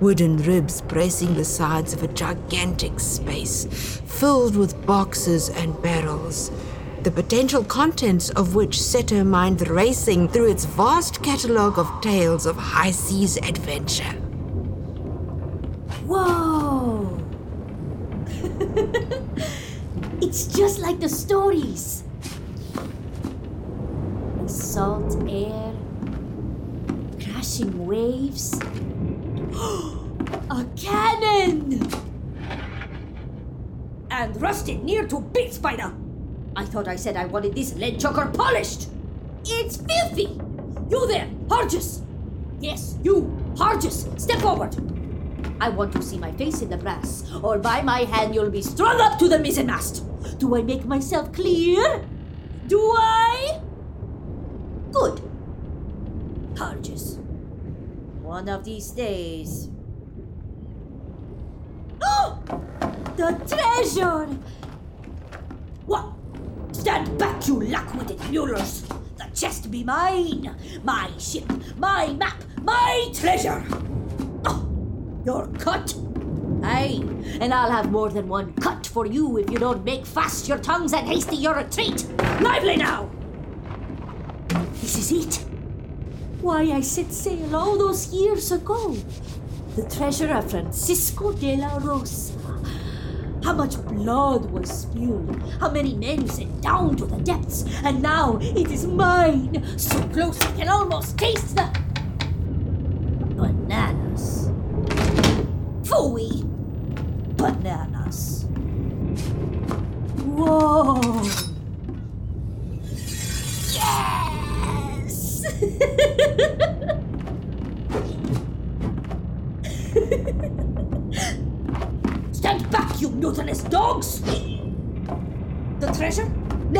Wooden 0.00 0.38
ribs 0.38 0.80
bracing 0.82 1.34
the 1.34 1.44
sides 1.44 1.92
of 1.92 2.02
a 2.02 2.08
gigantic 2.08 2.98
space, 2.98 3.66
filled 4.04 4.56
with 4.56 4.84
boxes 4.84 5.48
and 5.48 5.80
barrels, 5.80 6.50
the 7.04 7.10
potential 7.10 7.62
contents 7.62 8.30
of 8.30 8.54
which 8.54 8.80
set 8.80 9.10
her 9.10 9.24
mind 9.26 9.68
racing 9.68 10.26
through 10.26 10.50
its 10.50 10.64
vast 10.64 11.22
catalogue 11.22 11.78
of 11.78 12.00
tales 12.00 12.46
of 12.46 12.56
high 12.56 12.90
seas 12.90 13.36
adventure. 13.36 14.14
Whoa! 16.06 17.20
it's 20.22 20.46
just 20.46 20.78
like 20.78 20.98
the 20.98 21.10
stories. 21.10 22.04
The 24.40 24.48
salt 24.48 25.14
air, 25.28 25.74
crashing 27.20 27.86
waves. 27.86 28.54
A 30.50 30.66
cannon! 30.74 31.86
And 34.10 34.40
rusted 34.40 34.82
near 34.84 35.06
to 35.08 35.20
bits 35.20 35.58
by 35.58 35.76
the. 35.76 36.03
I 36.56 36.64
thought 36.64 36.88
I 36.88 36.96
said 36.96 37.16
I 37.16 37.26
wanted 37.26 37.54
this 37.54 37.74
lead 37.74 37.98
choker 37.98 38.26
polished. 38.26 38.88
It's 39.44 39.76
filthy! 39.76 40.40
You 40.88 41.06
there, 41.06 41.28
Hargis! 41.48 42.02
Yes, 42.60 42.96
you, 43.02 43.22
Hargis, 43.56 44.18
step 44.20 44.38
forward. 44.40 44.74
I 45.60 45.68
want 45.68 45.92
to 45.92 46.02
see 46.02 46.18
my 46.18 46.32
face 46.32 46.62
in 46.62 46.70
the 46.70 46.76
brass, 46.76 47.30
or 47.42 47.58
by 47.58 47.82
my 47.82 48.00
hand 48.00 48.34
you'll 48.34 48.50
be 48.50 48.62
strung 48.62 49.00
up 49.00 49.18
to 49.18 49.28
the 49.28 49.36
mizzenmast. 49.36 50.38
Do 50.38 50.56
I 50.56 50.62
make 50.62 50.84
myself 50.84 51.32
clear? 51.32 52.04
Do 52.66 52.80
I? 52.80 53.60
Good. 54.92 55.20
Hargis. 56.54 57.18
One 58.22 58.48
of 58.48 58.64
these 58.64 58.90
days. 58.90 59.68
Oh! 62.02 62.38
The 63.14 63.30
treasure! 63.46 64.26
What? 65.86 66.06
Stand 66.84 67.16
back, 67.18 67.48
you 67.48 67.62
lack-witted 67.62 68.18
mulers! 68.28 68.86
The 69.16 69.24
chest 69.34 69.70
be 69.70 69.82
mine! 69.82 70.54
My 70.82 71.10
ship, 71.16 71.50
my 71.78 72.12
map, 72.12 72.44
my 72.62 73.08
treasure! 73.14 73.64
Oh, 74.44 74.68
you're 75.24 75.46
cut? 75.58 75.94
Aye, 76.62 77.02
and 77.40 77.54
I'll 77.54 77.70
have 77.70 77.90
more 77.90 78.10
than 78.10 78.28
one 78.28 78.52
cut 78.56 78.86
for 78.86 79.06
you 79.06 79.38
if 79.38 79.50
you 79.50 79.58
don't 79.58 79.82
make 79.82 80.04
fast 80.04 80.46
your 80.46 80.58
tongues 80.58 80.92
and 80.92 81.08
hasty 81.08 81.36
your 81.36 81.54
retreat! 81.54 82.06
Lively 82.42 82.76
now! 82.76 83.08
This 84.82 84.98
is 84.98 85.10
it. 85.10 85.36
Why 86.42 86.64
I 86.64 86.82
set 86.82 87.10
sail 87.14 87.56
all 87.56 87.78
those 87.78 88.12
years 88.12 88.52
ago. 88.52 88.94
The 89.74 89.88
treasure 89.88 90.34
of 90.34 90.50
Francisco 90.50 91.32
de 91.32 91.56
la 91.56 91.78
Rosa. 91.78 92.43
How 93.44 93.52
much 93.52 93.76
blood 93.84 94.50
was 94.50 94.70
spilled, 94.70 95.38
how 95.60 95.70
many 95.70 95.94
men 95.94 96.26
sent 96.26 96.62
down 96.62 96.96
to 96.96 97.04
the 97.04 97.18
depths, 97.18 97.66
and 97.84 98.00
now 98.00 98.38
it 98.40 98.70
is 98.70 98.86
mine, 98.86 99.62
so 99.78 100.00
close 100.08 100.40
I 100.40 100.50
can 100.52 100.68
almost 100.68 101.18
taste 101.18 101.54
the 101.54 101.68
bananas. 103.36 104.48
Phooey! 105.82 106.42
Bananas. 107.36 108.46
Whoa! 110.24 111.43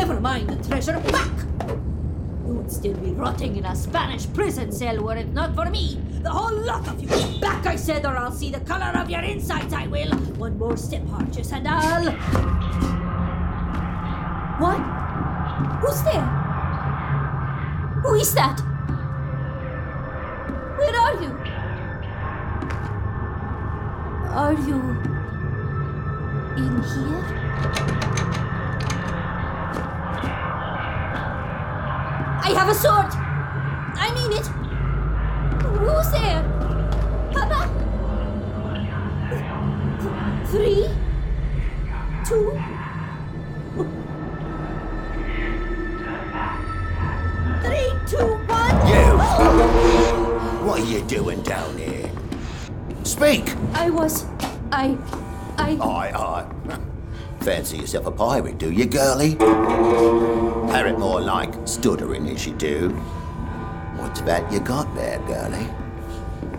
Never 0.06 0.20
mind 0.20 0.50
the 0.50 0.68
treasure. 0.68 1.00
Back! 1.00 1.32
You 2.46 2.52
would 2.56 2.70
still 2.70 2.92
be 2.92 3.12
rotting 3.12 3.56
in 3.56 3.64
a 3.64 3.74
Spanish 3.74 4.30
prison 4.34 4.70
cell 4.70 5.02
were 5.02 5.16
it 5.16 5.32
not 5.32 5.54
for 5.54 5.70
me. 5.70 5.98
The 6.20 6.28
whole 6.28 6.52
lot 6.60 6.86
of 6.86 7.00
you. 7.00 7.08
Back, 7.40 7.64
I 7.64 7.76
said, 7.76 8.04
or 8.04 8.14
I'll 8.14 8.30
see 8.30 8.50
the 8.50 8.60
color 8.60 8.92
of 9.00 9.08
your 9.08 9.22
insides, 9.22 9.72
I 9.72 9.86
will. 9.86 10.10
One 10.36 10.58
more 10.58 10.76
step, 10.76 11.00
Hargis, 11.04 11.54
and 11.54 11.66
I'll. 11.66 12.12
What? 14.60 14.80
Who's 15.80 16.02
there? 16.02 16.28
Who 18.02 18.14
is 18.16 18.34
that? 18.34 18.60
Where 20.76 20.96
are 21.00 21.22
you? 21.22 21.32
Are 24.36 24.52
you 24.52 24.80
in 26.58 26.82
here? 26.92 27.43
Have 32.54 32.68
a 32.68 32.74
sword. 32.74 33.06
I 33.96 34.12
mean 34.14 34.32
it. 34.38 34.46
Who's 35.84 36.10
there? 36.12 36.42
Papa? 37.32 37.70
Three? 40.50 40.88
Two? 42.24 42.60
Three, 47.62 47.92
two, 48.06 48.36
one. 48.46 48.76
You! 48.88 49.18
What 50.64 50.80
are 50.80 50.84
you 50.84 51.02
doing 51.02 51.42
down 51.42 51.76
here? 51.76 52.10
Speak! 53.02 53.54
I 53.74 53.90
was. 53.90 54.24
I. 54.72 54.96
I. 55.58 55.76
Aye, 55.80 56.12
aye. 56.14 56.78
Fancy 57.40 57.76
yourself 57.78 58.06
a 58.06 58.10
pirate, 58.10 58.56
do 58.56 58.70
you, 58.72 58.86
girlie? 58.86 59.36
Parrot 60.74 60.98
more 60.98 61.20
like 61.20 61.54
stuttering 61.68 62.28
as 62.30 62.44
you 62.48 62.52
do. 62.54 62.88
What's 63.96 64.22
that 64.22 64.50
you 64.50 64.58
got 64.58 64.92
there, 64.96 65.20
girlie? 65.20 65.68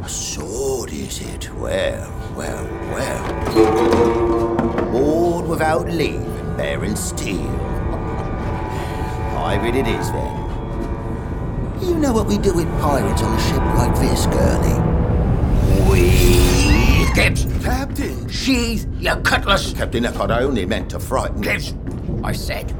A 0.03 0.07
sword, 0.07 0.93
is 0.93 1.19
it? 1.19 1.53
Well, 1.55 2.09
well, 2.33 2.63
well. 2.93 3.25
Board 4.93 5.47
without 5.47 5.89
leave 5.89 6.21
and 6.21 6.55
bearing 6.55 6.95
steel. 6.95 7.51
pirate 9.33 9.75
it 9.75 9.85
is 9.85 10.09
then. 10.13 11.81
You 11.81 11.95
know 11.95 12.13
what 12.13 12.27
we 12.27 12.37
do 12.37 12.53
with 12.53 12.69
pirates 12.79 13.21
on 13.21 13.37
a 13.37 13.39
ship 13.41 13.57
like 13.75 13.95
this, 13.99 14.27
girlie? 14.27 14.79
We. 15.91 17.11
Gibbs! 17.13 17.43
Captain! 17.61 18.29
Sheath 18.29 18.87
your 18.97 19.17
cutlass! 19.17 19.73
Captain 19.73 20.05
Eckhart, 20.05 20.31
I 20.31 20.43
only 20.43 20.65
meant 20.65 20.89
to 20.91 21.01
frighten. 21.01 21.41
Gibbs! 21.41 21.73
I 22.23 22.31
said, 22.31 22.73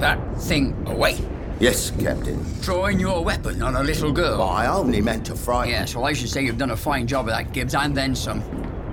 that 0.00 0.18
thing 0.40 0.74
away. 0.86 1.18
Yes, 1.60 1.92
Captain. 1.92 2.44
Drawing 2.60 2.98
your 2.98 3.24
weapon 3.24 3.62
on 3.62 3.76
a 3.76 3.82
little 3.82 4.12
girl. 4.12 4.42
I 4.42 4.66
only 4.66 5.00
meant 5.00 5.24
to 5.26 5.36
frighten. 5.36 5.70
Yes, 5.70 5.94
well, 5.94 6.04
I 6.04 6.12
should 6.12 6.28
say 6.28 6.44
you've 6.44 6.58
done 6.58 6.72
a 6.72 6.76
fine 6.76 7.06
job 7.06 7.28
of 7.28 7.34
that, 7.34 7.52
Gibbs, 7.52 7.74
and 7.74 7.96
then 7.96 8.14
some. 8.14 8.40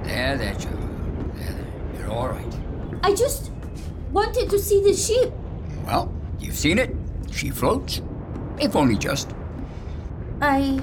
There, 0.04 0.38
there, 0.38 0.54
Joe. 0.54 0.70
There, 1.36 1.54
there. 1.54 2.00
You're 2.00 2.12
all 2.12 2.30
right. 2.30 2.54
I 3.04 3.16
just 3.16 3.52
wanted 4.12 4.50
to 4.52 4.60
see 4.60 4.82
the 4.84 4.94
ship. 4.94 5.34
Well, 5.86 6.14
you've 6.40 6.56
seen 6.56 6.78
it. 6.78 6.96
She 7.32 7.50
floats. 7.50 8.02
If 8.60 8.76
only 8.76 8.96
just. 8.96 9.34
I. 10.40 10.80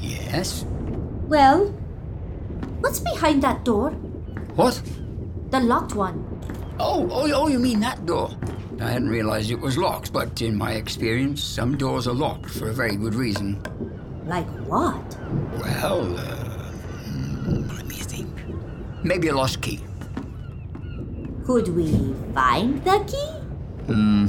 Yes. 0.00 0.64
Well, 1.28 1.66
what's 2.80 3.00
behind 3.00 3.42
that 3.42 3.64
door? 3.64 3.90
What? 4.56 4.80
The 5.50 5.60
locked 5.60 5.94
one. 5.94 6.24
Oh, 6.78 7.08
oh, 7.10 7.30
oh, 7.32 7.48
you 7.48 7.58
mean 7.58 7.80
that 7.80 8.06
door? 8.06 8.30
I 8.80 8.90
hadn't 8.90 9.08
realized 9.08 9.50
it 9.50 9.60
was 9.60 9.78
locked, 9.78 10.12
but 10.12 10.42
in 10.42 10.56
my 10.56 10.72
experience, 10.72 11.42
some 11.42 11.76
doors 11.76 12.06
are 12.08 12.14
locked 12.14 12.50
for 12.50 12.70
a 12.70 12.72
very 12.74 12.96
good 12.96 13.14
reason. 13.14 13.60
Like 14.26 14.46
what? 14.66 15.16
Well, 15.58 16.16
uh, 16.18 16.72
let 17.76 17.86
me 17.86 17.96
think. 17.96 18.28
Maybe 19.02 19.28
a 19.28 19.34
lost 19.34 19.60
key. 19.60 19.80
Could 21.44 21.68
we 21.68 22.14
find 22.34 22.82
the 22.84 22.98
key? 23.06 23.30
Hmm. 23.92 24.26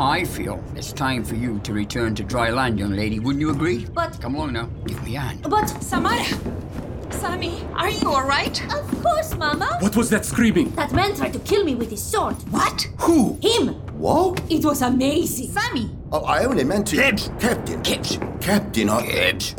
I 0.00 0.24
feel 0.24 0.62
it's 0.76 0.92
time 0.92 1.24
for 1.24 1.34
you 1.34 1.58
to 1.60 1.72
return 1.74 2.14
to 2.14 2.22
dry 2.24 2.50
land, 2.50 2.78
young 2.78 2.92
lady. 2.92 3.18
Wouldn't 3.18 3.40
you 3.40 3.50
agree? 3.50 3.86
But- 3.92 4.18
Come 4.20 4.34
along 4.36 4.54
now. 4.54 4.66
Give 4.86 5.02
me 5.04 5.16
a 5.16 5.20
hand. 5.20 5.42
But. 5.42 5.66
Samara! 5.82 6.24
Sammy, 7.20 7.62
are 7.74 7.90
you 7.90 8.08
alright? 8.08 8.62
Of 8.72 9.02
course, 9.02 9.36
Mama! 9.36 9.76
What 9.80 9.94
was 9.94 10.08
that 10.08 10.24
screaming? 10.24 10.70
That 10.70 10.92
man 10.92 11.14
tried 11.14 11.34
to 11.34 11.38
kill 11.40 11.64
me 11.64 11.74
with 11.74 11.90
his 11.90 12.02
sword. 12.02 12.34
What? 12.50 12.88
Who? 13.00 13.38
Him! 13.42 13.74
What? 13.98 14.40
It 14.50 14.64
was 14.64 14.80
amazing! 14.80 15.50
Sammy! 15.52 15.90
Oh, 16.12 16.24
I 16.24 16.44
only 16.46 16.64
meant 16.64 16.86
to. 16.88 16.96
Gibbs! 16.96 17.30
Captain. 17.38 17.82
Gibbs! 17.82 18.18
Captain, 18.40 18.88
I. 18.88 19.04
Gibbs! 19.06 19.54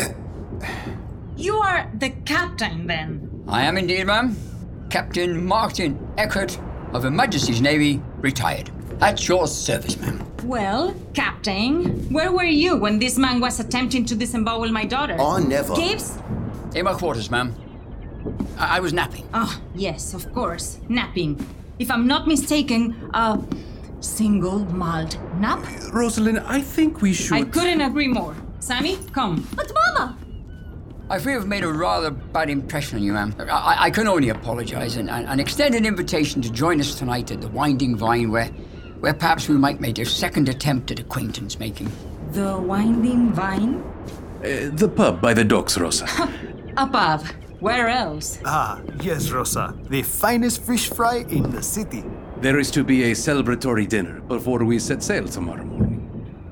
You 1.38 1.58
are 1.58 1.88
the 1.94 2.10
captain 2.25 2.88
then. 2.88 3.44
I 3.48 3.62
am 3.62 3.77
indeed, 3.77 4.08
ma'am. 4.08 4.36
Captain 4.89 5.46
Martin 5.46 6.00
Eckert 6.18 6.58
of 6.94 7.03
Her 7.03 7.12
Majesty's 7.12 7.62
Navy, 7.62 8.01
retired. 8.18 8.72
At 9.01 9.27
your 9.27 9.46
service, 9.46 10.00
ma'am. 10.00 10.25
Well, 10.46 10.96
Captain, 11.13 12.12
where 12.12 12.32
were 12.32 12.44
you 12.44 12.75
when 12.77 12.98
this 12.98 13.20
man 13.20 13.39
was 13.39 13.60
attempting 13.60 14.06
to 14.06 14.15
disembowel 14.15 14.72
my 14.72 14.86
daughter? 14.86 15.15
I 15.22 15.41
never. 15.41 15.75
Gibbs? 15.75 16.18
In 16.73 16.85
my 16.85 16.93
quarters, 16.93 17.29
ma'am. 17.29 17.53
I, 18.57 18.77
I 18.77 18.79
was 18.79 18.93
napping. 18.93 19.27
Ah, 19.33 19.59
yes, 19.75 20.13
of 20.13 20.31
course. 20.33 20.79
Napping. 20.87 21.45
If 21.79 21.91
I'm 21.91 22.07
not 22.07 22.27
mistaken, 22.27 23.09
a 23.13 23.39
single 23.99 24.59
malt 24.65 25.17
nap? 25.39 25.59
Rosalind, 25.91 26.39
I 26.39 26.61
think 26.61 27.01
we 27.01 27.13
should. 27.13 27.37
I 27.37 27.43
couldn't 27.43 27.81
agree 27.81 28.07
more. 28.07 28.35
Sammy, 28.59 28.97
come. 29.11 29.47
But, 29.55 29.71
Mama! 29.73 30.17
I 31.09 31.19
fear 31.19 31.39
I've 31.39 31.47
made 31.47 31.63
a 31.63 31.67
rather 31.73 32.09
bad 32.09 32.49
impression 32.49 32.99
on 32.99 33.03
you, 33.03 33.11
ma'am. 33.11 33.35
I, 33.39 33.75
I 33.79 33.89
can 33.89 34.07
only 34.07 34.29
apologize 34.29 34.95
and, 34.95 35.09
and, 35.09 35.27
and 35.27 35.41
extend 35.41 35.75
an 35.75 35.85
invitation 35.85 36.41
to 36.41 36.49
join 36.49 36.79
us 36.79 36.95
tonight 36.95 37.31
at 37.31 37.41
the 37.41 37.49
Winding 37.49 37.97
Vine, 37.97 38.31
where, 38.31 38.47
where 39.01 39.13
perhaps 39.13 39.49
we 39.49 39.57
might 39.57 39.81
make 39.81 39.99
a 39.99 40.05
second 40.05 40.47
attempt 40.47 40.89
at 40.89 40.99
acquaintance 41.01 41.59
making. 41.59 41.91
The 42.31 42.57
Winding 42.57 43.33
Vine? 43.33 43.83
Uh, 44.39 44.69
the 44.71 44.87
pub 44.87 45.21
by 45.21 45.33
the 45.33 45.43
docks, 45.43 45.77
Rosa. 45.77 46.07
Above. 46.77 47.29
Where 47.59 47.89
else? 47.89 48.39
Ah, 48.45 48.81
yes, 49.01 49.29
Rosa. 49.29 49.75
The 49.89 50.01
finest 50.01 50.63
fish 50.63 50.89
fry 50.89 51.17
in 51.29 51.51
the 51.51 51.61
city. 51.61 52.03
there 52.41 52.57
is 52.59 52.71
to 52.71 52.83
be 52.83 53.03
a 53.03 53.12
celebratory 53.12 53.88
dinner 53.88 54.19
before 54.21 54.63
we 54.63 54.79
set 54.79 55.03
sail 55.03 55.27
tomorrow 55.27 55.63
morning. 55.63 55.99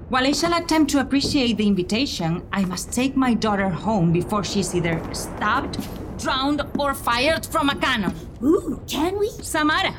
While 0.09 0.27
I 0.27 0.33
shall 0.33 0.53
attempt 0.53 0.91
to 0.91 0.99
appreciate 1.01 1.57
the 1.57 1.65
invitation, 1.67 2.43
I 2.53 2.63
must 2.65 2.91
take 2.91 3.15
my 3.15 3.33
daughter 3.33 3.69
home 3.69 4.11
before 4.11 4.43
she's 4.43 4.75
either 4.75 5.01
stabbed, 5.15 5.79
drowned, 6.19 6.61
or 6.77 6.93
fired 6.93 7.45
from 7.45 7.69
a 7.69 7.75
cannon. 7.75 8.13
Ooh, 8.43 8.79
can 8.87 9.17
we? 9.17 9.29
Samara. 9.41 9.95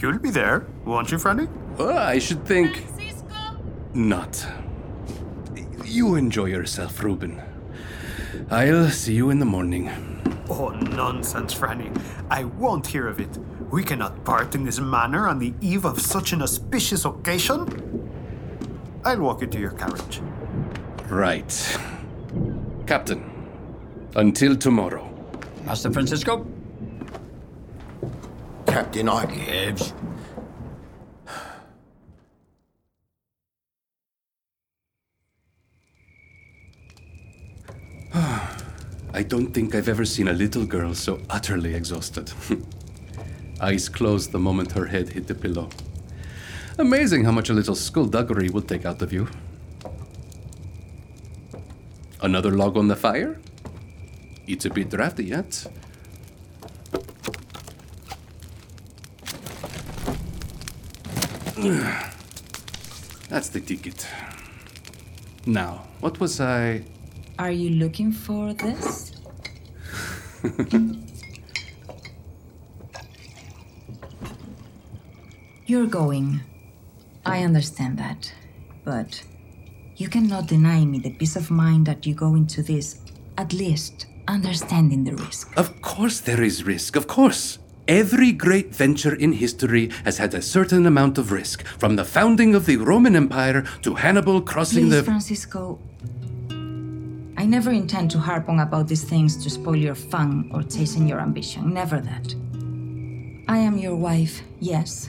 You'll 0.00 0.18
be 0.18 0.30
there, 0.30 0.66
won't 0.86 1.10
you, 1.12 1.18
Franny? 1.18 1.48
Well, 1.76 1.96
I 1.98 2.18
should 2.18 2.44
think. 2.46 2.84
Not. 3.94 4.46
You 5.84 6.14
enjoy 6.16 6.46
yourself, 6.46 7.02
Reuben. 7.02 7.40
I'll 8.50 8.90
see 8.90 9.14
you 9.14 9.30
in 9.30 9.38
the 9.38 9.44
morning. 9.44 9.90
Oh, 10.48 10.68
nonsense, 10.70 11.54
Franny. 11.54 11.90
I 12.30 12.44
won't 12.44 12.86
hear 12.86 13.08
of 13.08 13.20
it. 13.20 13.38
We 13.70 13.82
cannot 13.82 14.24
part 14.24 14.54
in 14.54 14.64
this 14.64 14.78
manner 14.78 15.28
on 15.28 15.38
the 15.38 15.54
eve 15.60 15.84
of 15.84 16.00
such 16.00 16.32
an 16.32 16.42
auspicious 16.42 17.04
occasion. 17.04 18.10
I'll 19.04 19.20
walk 19.20 19.40
you 19.40 19.46
to 19.46 19.58
your 19.58 19.70
carriage. 19.70 20.20
Right. 21.08 21.78
Captain, 22.86 23.24
until 24.16 24.56
tomorrow. 24.56 25.08
Master 25.64 25.90
Francisco? 25.90 26.46
Captain, 28.66 29.08
I. 29.08 29.26
Gibbs. 29.26 29.94
I 39.22 39.24
don't 39.24 39.54
think 39.54 39.76
I've 39.76 39.88
ever 39.88 40.04
seen 40.04 40.26
a 40.26 40.32
little 40.32 40.66
girl 40.66 40.94
so 40.94 41.20
utterly 41.30 41.74
exhausted. 41.76 42.32
Eyes 43.60 43.88
closed 43.88 44.32
the 44.32 44.38
moment 44.40 44.72
her 44.72 44.86
head 44.86 45.10
hit 45.10 45.28
the 45.28 45.34
pillow. 45.36 45.68
Amazing 46.76 47.22
how 47.22 47.30
much 47.30 47.48
a 47.48 47.52
little 47.52 47.76
skullduggery 47.76 48.48
will 48.48 48.62
take 48.62 48.84
out 48.84 49.00
of 49.00 49.12
you. 49.12 49.28
Another 52.20 52.50
log 52.50 52.76
on 52.76 52.88
the 52.88 52.96
fire? 52.96 53.38
It's 54.48 54.64
a 54.64 54.70
bit 54.70 54.90
drafty 54.90 55.26
yet. 55.26 55.66
That's 63.28 63.50
the 63.50 63.60
ticket. 63.60 64.04
Now, 65.46 65.84
what 66.00 66.18
was 66.18 66.40
I. 66.40 66.82
Are 67.38 67.52
you 67.52 67.70
looking 67.70 68.10
for 68.10 68.52
this? 68.52 69.11
You're 75.66 75.86
going. 75.86 76.40
I 77.24 77.44
understand 77.44 77.98
that. 77.98 78.32
But 78.84 79.22
you 79.96 80.08
cannot 80.08 80.48
deny 80.48 80.84
me 80.84 80.98
the 80.98 81.10
peace 81.10 81.36
of 81.36 81.50
mind 81.50 81.86
that 81.86 82.04
you 82.06 82.14
go 82.14 82.34
into 82.34 82.62
this, 82.62 83.00
at 83.38 83.52
least 83.52 84.06
understanding 84.26 85.04
the 85.04 85.14
risk. 85.14 85.56
Of 85.56 85.80
course, 85.82 86.20
there 86.20 86.42
is 86.42 86.64
risk, 86.64 86.96
of 86.96 87.06
course. 87.06 87.58
Every 87.86 88.32
great 88.32 88.74
venture 88.74 89.14
in 89.14 89.32
history 89.32 89.90
has 90.04 90.18
had 90.18 90.34
a 90.34 90.42
certain 90.42 90.86
amount 90.86 91.18
of 91.18 91.32
risk, 91.32 91.64
from 91.78 91.96
the 91.96 92.04
founding 92.04 92.54
of 92.54 92.66
the 92.66 92.76
Roman 92.76 93.16
Empire 93.16 93.64
to 93.82 93.94
Hannibal 93.94 94.40
crossing 94.40 94.84
Please, 94.88 94.96
the. 94.96 95.02
Francisco. 95.02 95.78
I 97.42 97.44
never 97.44 97.72
intend 97.72 98.08
to 98.12 98.20
harp 98.20 98.48
on 98.48 98.60
about 98.60 98.86
these 98.86 99.02
things 99.02 99.36
to 99.42 99.50
spoil 99.50 99.74
your 99.74 99.96
fun 99.96 100.48
or 100.54 100.62
chasten 100.62 101.08
your 101.08 101.18
ambition. 101.18 101.74
Never 101.74 102.00
that. 102.00 102.34
I 103.48 103.58
am 103.58 103.76
your 103.78 103.96
wife, 103.96 104.42
yes, 104.60 105.08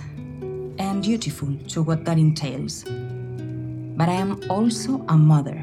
and 0.79 1.03
dutiful 1.03 1.55
to 1.67 1.83
what 1.83 2.05
that 2.05 2.17
entails. 2.17 2.85
But 2.85 4.09
I 4.09 4.13
am 4.13 4.41
also 4.49 5.05
a 5.09 5.15
mother, 5.15 5.61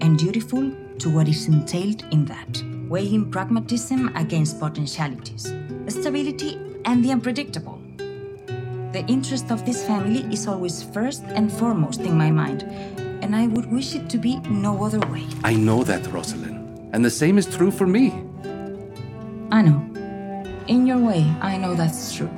and 0.00 0.18
dutiful 0.18 0.72
to 0.98 1.10
what 1.10 1.28
is 1.28 1.46
entailed 1.46 2.04
in 2.10 2.24
that, 2.24 2.64
weighing 2.88 3.30
pragmatism 3.30 4.16
against 4.16 4.58
potentialities, 4.58 5.52
stability, 5.88 6.58
and 6.86 7.04
the 7.04 7.10
unpredictable. 7.10 7.78
The 7.98 9.04
interest 9.08 9.50
of 9.50 9.66
this 9.66 9.86
family 9.86 10.20
is 10.32 10.46
always 10.46 10.82
first 10.82 11.22
and 11.24 11.52
foremost 11.52 12.00
in 12.00 12.16
my 12.16 12.30
mind, 12.30 12.64
and 13.22 13.34
I 13.36 13.46
would 13.46 13.70
wish 13.70 13.94
it 13.94 14.10
to 14.10 14.18
be 14.18 14.36
no 14.40 14.84
other 14.84 14.98
way. 15.08 15.24
I 15.44 15.54
know 15.54 15.84
that, 15.84 16.06
Rosalind. 16.12 16.90
And 16.92 17.04
the 17.04 17.10
same 17.10 17.38
is 17.38 17.46
true 17.46 17.70
for 17.70 17.86
me. 17.86 18.10
I 19.50 19.62
know. 19.62 19.80
In 20.66 20.86
your 20.86 20.98
way, 20.98 21.24
I 21.40 21.56
know 21.56 21.74
that's 21.74 22.12
true. 22.14 22.30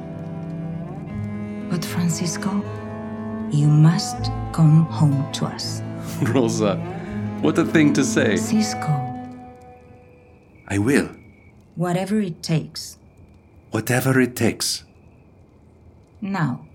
But 1.70 1.85
Francisco, 1.85 2.51
you 3.51 3.66
must 3.66 4.31
come 4.53 4.85
home 4.87 5.31
to 5.33 5.47
us. 5.47 5.83
Rosa, 6.23 6.77
what 7.40 7.59
a 7.59 7.64
thing 7.64 7.92
to 7.94 8.05
say. 8.05 8.37
Cisco, 8.37 8.92
I 10.68 10.79
will. 10.79 11.09
whatever 11.77 12.20
it 12.20 12.42
takes. 12.42 12.99
Whatever 13.70 14.20
it 14.20 14.37
takes. 14.37 14.85
Now, 16.20 16.66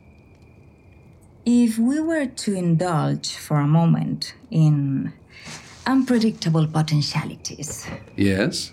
If 1.51 1.79
we 1.79 1.99
were 1.99 2.27
to 2.27 2.53
indulge 2.53 3.33
for 3.35 3.57
a 3.59 3.65
moment 3.65 4.35
in 4.51 5.11
unpredictable 5.87 6.67
potentialities, 6.67 7.87
Yes? 8.15 8.71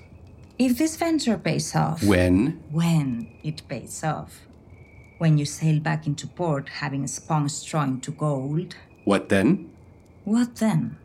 if 0.59 0.77
this 0.77 0.95
venture 0.97 1.39
pays 1.39 1.75
off, 1.75 2.03
When? 2.05 2.61
when 2.71 3.29
it 3.43 3.62
pays 3.67 4.05
off, 4.05 4.43
when 5.17 5.39
you 5.39 5.47
sail 5.47 5.81
back 5.81 6.07
into 6.07 6.27
port 6.27 6.69
having 6.69 7.07
spun 7.07 7.49
straw 7.49 7.85
into 7.85 8.11
gold, 8.11 8.77
What 9.07 9.31
then? 9.31 9.71
what 10.27 10.57
then? 10.57 10.99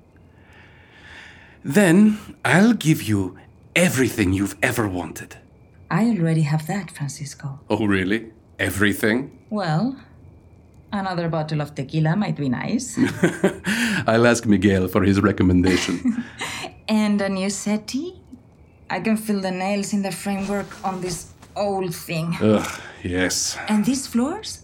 Then 1.64 2.18
I'll 2.44 2.74
give 2.74 3.02
you 3.04 3.38
everything 3.78 4.34
you've 4.34 4.58
ever 4.62 4.90
wanted. 4.90 5.38
I 5.90 6.10
already 6.10 6.42
have 6.42 6.68
that, 6.68 6.92
Francisco. 6.92 7.62
Oh, 7.70 7.86
really? 7.88 8.34
Everything? 8.60 9.32
Well, 9.50 9.96
another 10.92 11.30
bottle 11.30 11.62
of 11.62 11.74
tequila 11.76 12.16
might 12.16 12.36
be 12.36 12.50
nice. 12.50 12.98
I'll 14.08 14.28
ask 14.28 14.46
Miguel 14.46 14.88
for 14.88 15.04
his 15.04 15.22
recommendation. 15.22 16.24
and 16.88 17.22
a 17.22 17.30
new 17.30 17.50
settee? 17.50 18.20
I 18.90 19.00
can 19.00 19.18
feel 19.18 19.40
the 19.40 19.52
nails 19.52 19.94
in 19.94 20.02
the 20.02 20.12
framework 20.12 20.68
on 20.86 21.02
this 21.02 21.28
old 21.56 21.96
thing. 21.96 22.36
Ugh, 22.42 22.82
yes. 23.04 23.58
And 23.70 23.86
these 23.86 24.08
floors? 24.08 24.64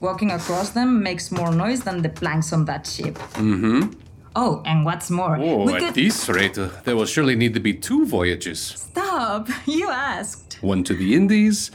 Walking 0.00 0.30
across 0.30 0.70
them 0.70 1.02
makes 1.02 1.30
more 1.32 1.52
noise 1.52 1.82
than 1.82 2.02
the 2.02 2.08
planks 2.08 2.52
on 2.52 2.64
that 2.66 2.86
ship. 2.86 3.14
Mm-hmm. 3.34 3.90
Oh, 4.36 4.62
and 4.64 4.84
what's 4.84 5.10
more, 5.10 5.36
Oh, 5.36 5.64
we 5.64 5.74
at 5.74 5.80
could. 5.80 5.94
this 5.94 6.28
rate, 6.28 6.56
uh, 6.56 6.68
there 6.84 6.94
will 6.94 7.06
surely 7.06 7.34
need 7.34 7.54
to 7.54 7.60
be 7.60 7.74
two 7.74 8.06
voyages. 8.06 8.60
Stop! 8.60 9.48
You 9.66 9.90
asked. 9.90 10.58
One 10.62 10.84
to 10.84 10.94
the 10.94 11.14
Indies 11.14 11.72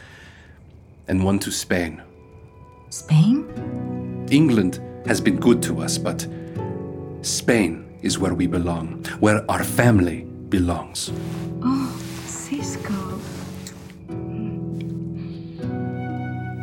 and 1.07 1.25
one 1.25 1.39
to 1.39 1.51
Spain. 1.51 2.01
Spain? 2.93 4.27
England 4.29 4.79
has 5.07 5.19
been 5.19 5.39
good 5.39 5.63
to 5.63 5.81
us, 5.81 5.97
but 5.97 6.27
Spain 7.23 7.97
is 8.03 8.19
where 8.19 8.35
we 8.35 8.45
belong, 8.45 9.03
where 9.19 9.43
our 9.49 9.63
family 9.63 10.27
belongs. 10.49 11.11
Oh, 11.63 11.99
Cisco. 12.27 12.93
Hmm. 14.09 14.77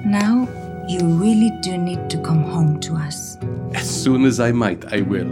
Now, 0.09 0.47
you 0.89 1.01
really 1.01 1.51
do 1.63 1.77
need 1.77 2.09
to 2.11 2.23
come 2.23 2.45
home 2.45 2.79
to 2.79 2.95
us. 2.95 3.37
As 3.75 3.91
soon 3.91 4.25
as 4.25 4.39
I 4.39 4.53
might, 4.53 4.85
I 4.93 5.01
will. 5.01 5.29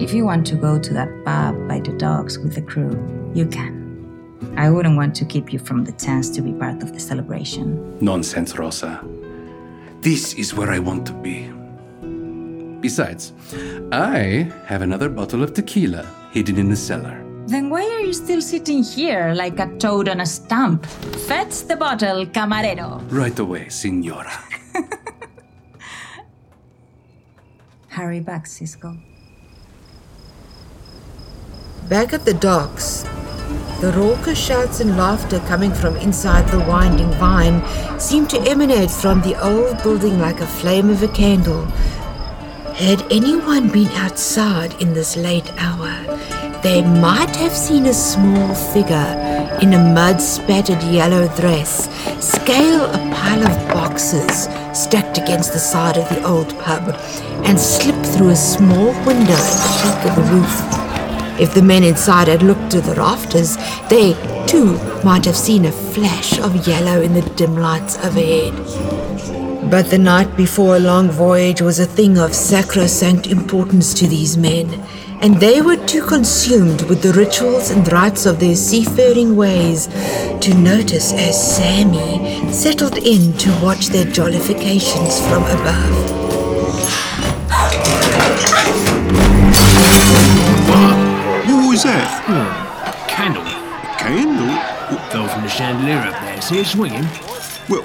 If 0.00 0.14
you 0.14 0.24
want 0.24 0.46
to 0.46 0.56
go 0.56 0.78
to 0.78 0.94
that 0.94 1.10
pub 1.26 1.68
by 1.68 1.80
the 1.80 1.92
docks 1.98 2.38
with 2.38 2.54
the 2.54 2.62
crew, 2.62 2.96
you 3.34 3.44
can. 3.46 3.84
I 4.56 4.70
wouldn't 4.70 4.96
want 4.96 5.14
to 5.16 5.26
keep 5.26 5.52
you 5.52 5.58
from 5.58 5.84
the 5.84 5.92
chance 5.92 6.30
to 6.30 6.40
be 6.40 6.54
part 6.54 6.82
of 6.82 6.94
the 6.94 7.00
celebration. 7.00 7.98
Nonsense, 8.00 8.56
Rosa. 8.56 9.04
This 10.06 10.34
is 10.34 10.54
where 10.54 10.70
I 10.70 10.78
want 10.78 11.04
to 11.08 11.12
be. 11.12 11.50
Besides, 12.80 13.32
I 13.90 14.52
have 14.66 14.82
another 14.82 15.08
bottle 15.08 15.42
of 15.42 15.52
tequila 15.52 16.06
hidden 16.30 16.58
in 16.58 16.68
the 16.68 16.76
cellar. 16.76 17.24
Then 17.48 17.70
why 17.70 17.82
are 17.82 18.02
you 18.06 18.12
still 18.12 18.40
sitting 18.40 18.84
here 18.84 19.34
like 19.34 19.58
a 19.58 19.66
toad 19.78 20.08
on 20.08 20.20
a 20.20 20.26
stump? 20.26 20.86
Fetch 21.26 21.66
the 21.66 21.74
bottle, 21.74 22.24
camarero. 22.24 23.02
Right 23.10 23.36
away, 23.36 23.68
senora. 23.68 24.30
Hurry 27.88 28.20
back, 28.20 28.46
Cisco. 28.46 28.96
Back 31.88 32.12
at 32.12 32.24
the 32.24 32.34
docks, 32.34 33.04
the 33.80 33.92
raucous 33.92 34.38
shouts 34.38 34.80
and 34.80 34.96
laughter 34.96 35.38
coming 35.40 35.72
from 35.72 35.96
inside 35.96 36.48
the 36.48 36.58
winding 36.60 37.10
vine 37.12 37.62
seemed 38.00 38.30
to 38.30 38.40
emanate 38.48 38.90
from 38.90 39.20
the 39.20 39.34
old 39.44 39.82
building 39.82 40.18
like 40.18 40.40
a 40.40 40.46
flame 40.46 40.88
of 40.88 41.02
a 41.02 41.08
candle. 41.08 41.64
Had 42.74 43.04
anyone 43.10 43.68
been 43.68 43.88
outside 43.88 44.80
in 44.80 44.94
this 44.94 45.16
late 45.16 45.52
hour, 45.58 45.92
they 46.62 46.82
might 46.82 47.36
have 47.36 47.52
seen 47.52 47.86
a 47.86 47.92
small 47.92 48.54
figure 48.54 49.58
in 49.62 49.74
a 49.74 49.94
mud 49.94 50.20
spattered 50.20 50.82
yellow 50.82 51.28
dress 51.36 51.88
scale 52.24 52.84
a 52.84 52.98
pile 53.14 53.46
of 53.46 53.68
boxes 53.68 54.48
stacked 54.72 55.18
against 55.18 55.52
the 55.52 55.58
side 55.58 55.96
of 55.96 56.08
the 56.08 56.22
old 56.24 56.58
pub 56.60 56.94
and 57.44 57.58
slip 57.58 57.94
through 58.06 58.30
a 58.30 58.36
small 58.36 58.92
window 59.04 59.34
at 59.34 59.56
the 59.62 59.80
peak 59.82 60.10
of 60.10 60.16
the 60.16 60.32
roof. 60.32 60.86
If 61.38 61.52
the 61.52 61.60
men 61.60 61.84
inside 61.84 62.28
had 62.28 62.42
looked 62.42 62.70
to 62.70 62.80
the 62.80 62.94
rafters, 62.94 63.55
they, 63.88 64.14
too, 64.46 64.78
might 65.04 65.24
have 65.24 65.36
seen 65.36 65.64
a 65.64 65.72
flash 65.72 66.38
of 66.38 66.66
yellow 66.66 67.00
in 67.00 67.14
the 67.14 67.22
dim 67.36 67.56
lights 67.56 67.96
overhead. 67.98 68.54
But 69.70 69.90
the 69.90 69.98
night 69.98 70.36
before 70.36 70.76
a 70.76 70.80
long 70.80 71.10
voyage 71.10 71.60
was 71.60 71.78
a 71.78 71.86
thing 71.86 72.18
of 72.18 72.34
sacrosanct 72.34 73.26
importance 73.26 73.94
to 73.94 74.06
these 74.06 74.36
men, 74.36 74.68
and 75.20 75.36
they 75.36 75.62
were 75.62 75.76
too 75.86 76.02
consumed 76.02 76.82
with 76.82 77.02
the 77.02 77.12
rituals 77.12 77.70
and 77.70 77.90
rites 77.92 78.26
of 78.26 78.38
their 78.38 78.56
seafaring 78.56 79.34
ways 79.36 79.86
to 80.40 80.54
notice 80.54 81.12
as 81.12 81.56
Sammy 81.56 82.52
settled 82.52 82.98
in 82.98 83.32
to 83.38 83.50
watch 83.62 83.86
their 83.88 84.04
jollifications 84.04 85.20
from 85.28 85.44
above. 85.44 86.16
Was 91.76 91.82
that? 91.82 92.24
Candle. 92.24 92.65
Candle? 94.06 94.54
Fell 95.10 95.26
from 95.28 95.42
the 95.42 95.48
chandelier 95.48 95.98
up 95.98 96.20
there. 96.20 96.40
See 96.40 96.60
it 96.60 96.66
swinging? 96.66 97.08
Well, 97.68 97.84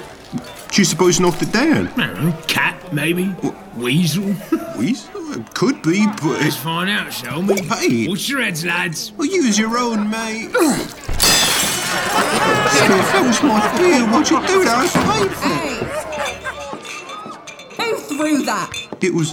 do 0.70 0.80
you 0.80 0.84
suppose 0.84 1.18
knocked 1.18 1.42
it 1.42 1.50
down? 1.50 1.88
I 1.96 2.12
know. 2.12 2.32
Cat, 2.46 2.92
maybe? 2.92 3.34
Weasel? 3.76 4.36
Weasel? 4.78 5.42
Could 5.54 5.82
be, 5.82 6.06
but. 6.06 6.40
Let's 6.40 6.54
find 6.56 6.88
out, 6.88 7.12
shall 7.12 7.42
we? 7.42 7.60
Hey! 7.62 8.06
Watch 8.06 8.28
your 8.28 8.40
heads, 8.40 8.64
lads. 8.64 9.10
Well, 9.16 9.26
use 9.26 9.58
your 9.58 9.76
own, 9.76 10.08
mate. 10.08 10.50
Steph, 10.52 10.58
that 13.12 13.24
was 13.26 13.42
my 13.42 13.76
beer. 13.76 14.06
What'd 14.06 14.30
you 14.30 14.46
do? 14.46 14.64
That 14.64 14.82
was 14.82 14.92
painful. 15.10 15.56
Who 17.84 17.96
threw 18.16 18.44
that? 18.44 18.70
It 19.00 19.12
was. 19.12 19.30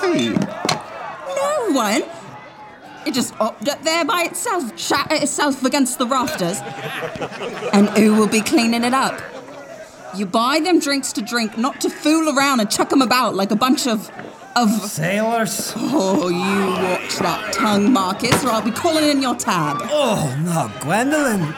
Hey! 0.00 0.30
No 1.36 1.72
one. 1.72 2.15
It 3.06 3.14
just 3.14 3.34
hopped 3.34 3.68
up 3.68 3.82
there 3.82 4.04
by 4.04 4.22
itself, 4.22 4.78
shattered 4.78 5.22
itself 5.22 5.64
against 5.64 5.98
the 5.98 6.06
rafters. 6.06 6.58
And 7.72 7.88
who 7.90 8.14
will 8.14 8.26
be 8.26 8.40
cleaning 8.40 8.82
it 8.82 8.92
up? 8.92 9.20
You 10.16 10.26
buy 10.26 10.60
them 10.60 10.80
drinks 10.80 11.12
to 11.12 11.22
drink, 11.22 11.56
not 11.56 11.80
to 11.82 11.90
fool 11.90 12.36
around 12.36 12.60
and 12.60 12.70
chuck 12.70 12.88
them 12.90 13.02
about 13.02 13.34
like 13.34 13.50
a 13.52 13.56
bunch 13.56 13.86
of. 13.86 14.10
of. 14.56 14.70
Sailors? 14.70 15.72
Oh, 15.76 16.28
you 16.28 16.66
watch 16.82 17.18
that 17.18 17.52
tongue, 17.52 17.92
Marcus, 17.92 18.44
or 18.44 18.48
I'll 18.48 18.62
be 18.62 18.70
calling 18.70 19.08
in 19.08 19.22
your 19.22 19.36
tab. 19.36 19.78
Oh, 19.82 20.34
no, 20.44 20.70
Gwendolyn. 20.80 21.54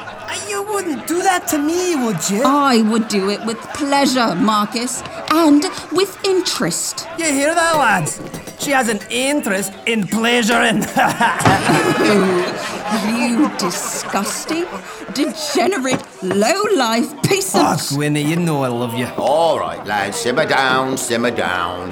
You 0.48 0.62
wouldn't 0.62 1.06
do 1.06 1.22
that 1.22 1.46
to 1.48 1.58
me, 1.58 1.94
would 1.96 2.28
you? 2.30 2.42
I 2.44 2.82
would 2.82 3.08
do 3.08 3.30
it 3.30 3.44
with 3.44 3.58
pleasure, 3.74 4.34
Marcus, 4.34 5.02
and 5.30 5.64
with 5.92 6.18
interest. 6.24 7.06
You 7.18 7.26
hear 7.26 7.54
that, 7.54 7.76
lads? 7.76 8.20
She 8.58 8.70
has 8.72 8.88
an 8.88 9.00
interest 9.10 9.72
in 9.86 10.06
pleasuring. 10.06 10.82
you 13.06 13.50
disgusting, 13.58 14.66
degenerate, 15.14 16.02
low-life 16.22 17.22
piece 17.22 17.54
of. 17.54 17.60
oh, 17.60 17.76
Gwynny, 17.76 18.24
you 18.24 18.36
know 18.36 18.62
I 18.62 18.68
love 18.68 18.94
you. 18.94 19.06
All 19.16 19.58
right, 19.58 19.84
lads, 19.86 20.16
simmer 20.16 20.46
down, 20.46 20.96
simmer 20.96 21.30
down. 21.30 21.90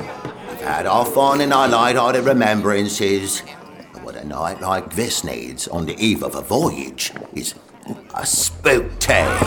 We've 0.49 0.61
had 0.61 0.87
our 0.87 1.05
fun 1.05 1.41
and 1.41 1.53
our 1.53 1.69
light-hearted 1.69 2.25
remembrances. 2.25 3.41
What 4.03 4.17
a 4.17 4.25
night 4.25 4.61
like 4.61 4.95
this 4.95 5.25
needs 5.25 5.69
on 5.69 5.87
the 5.87 5.97
eve 5.99 6.23
of 6.23 6.35
a 6.35 6.41
voyage 6.41 7.13
is 7.35 7.55
a 8.15 8.27
spook 8.27 8.99
tale. 8.99 9.39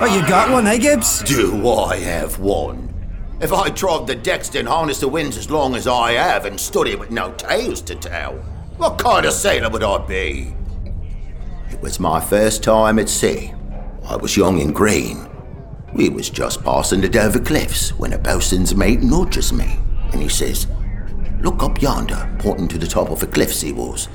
Oh, 0.00 0.10
you 0.12 0.26
got 0.28 0.50
one, 0.50 0.66
eh, 0.66 0.78
Gibbs? 0.78 1.22
Do 1.22 1.68
I 1.68 1.96
have 1.96 2.38
one? 2.38 2.94
If 3.40 3.52
I 3.52 3.70
trod 3.70 4.06
the 4.06 4.14
decks 4.14 4.54
and 4.54 4.66
harnessed 4.66 5.00
the 5.00 5.08
winds 5.08 5.36
as 5.36 5.50
long 5.50 5.74
as 5.74 5.86
I 5.86 6.12
have 6.12 6.44
and 6.44 6.58
stood 6.58 6.88
here 6.88 6.98
with 6.98 7.10
no 7.10 7.32
tales 7.34 7.80
to 7.82 7.94
tell, 7.94 8.34
what 8.76 8.98
kind 8.98 9.24
of 9.24 9.32
sailor 9.32 9.70
would 9.70 9.82
I 9.82 9.98
be? 9.98 10.54
It 11.70 11.80
was 11.80 12.00
my 12.00 12.20
first 12.20 12.62
time 12.62 12.98
at 12.98 13.08
sea. 13.08 13.52
I 14.04 14.16
was 14.16 14.36
young 14.36 14.60
and 14.60 14.74
green. 14.74 15.28
We 15.94 16.08
was 16.08 16.30
just 16.30 16.64
passing 16.64 17.00
the 17.00 17.08
Dover 17.08 17.40
Cliffs 17.40 17.90
when 17.90 18.12
a 18.12 18.18
boatswain's 18.18 18.74
mate 18.74 19.00
nudges 19.00 19.52
me, 19.52 19.78
and 20.12 20.20
he 20.20 20.28
says, 20.28 20.66
Look 21.40 21.62
up 21.62 21.80
yonder, 21.80 22.34
pointing 22.40 22.68
to 22.68 22.78
the 22.78 22.86
top 22.86 23.10
of 23.10 23.20
the 23.20 23.26
cliffs 23.26 23.60
he 23.60 23.72
was. 23.72 24.08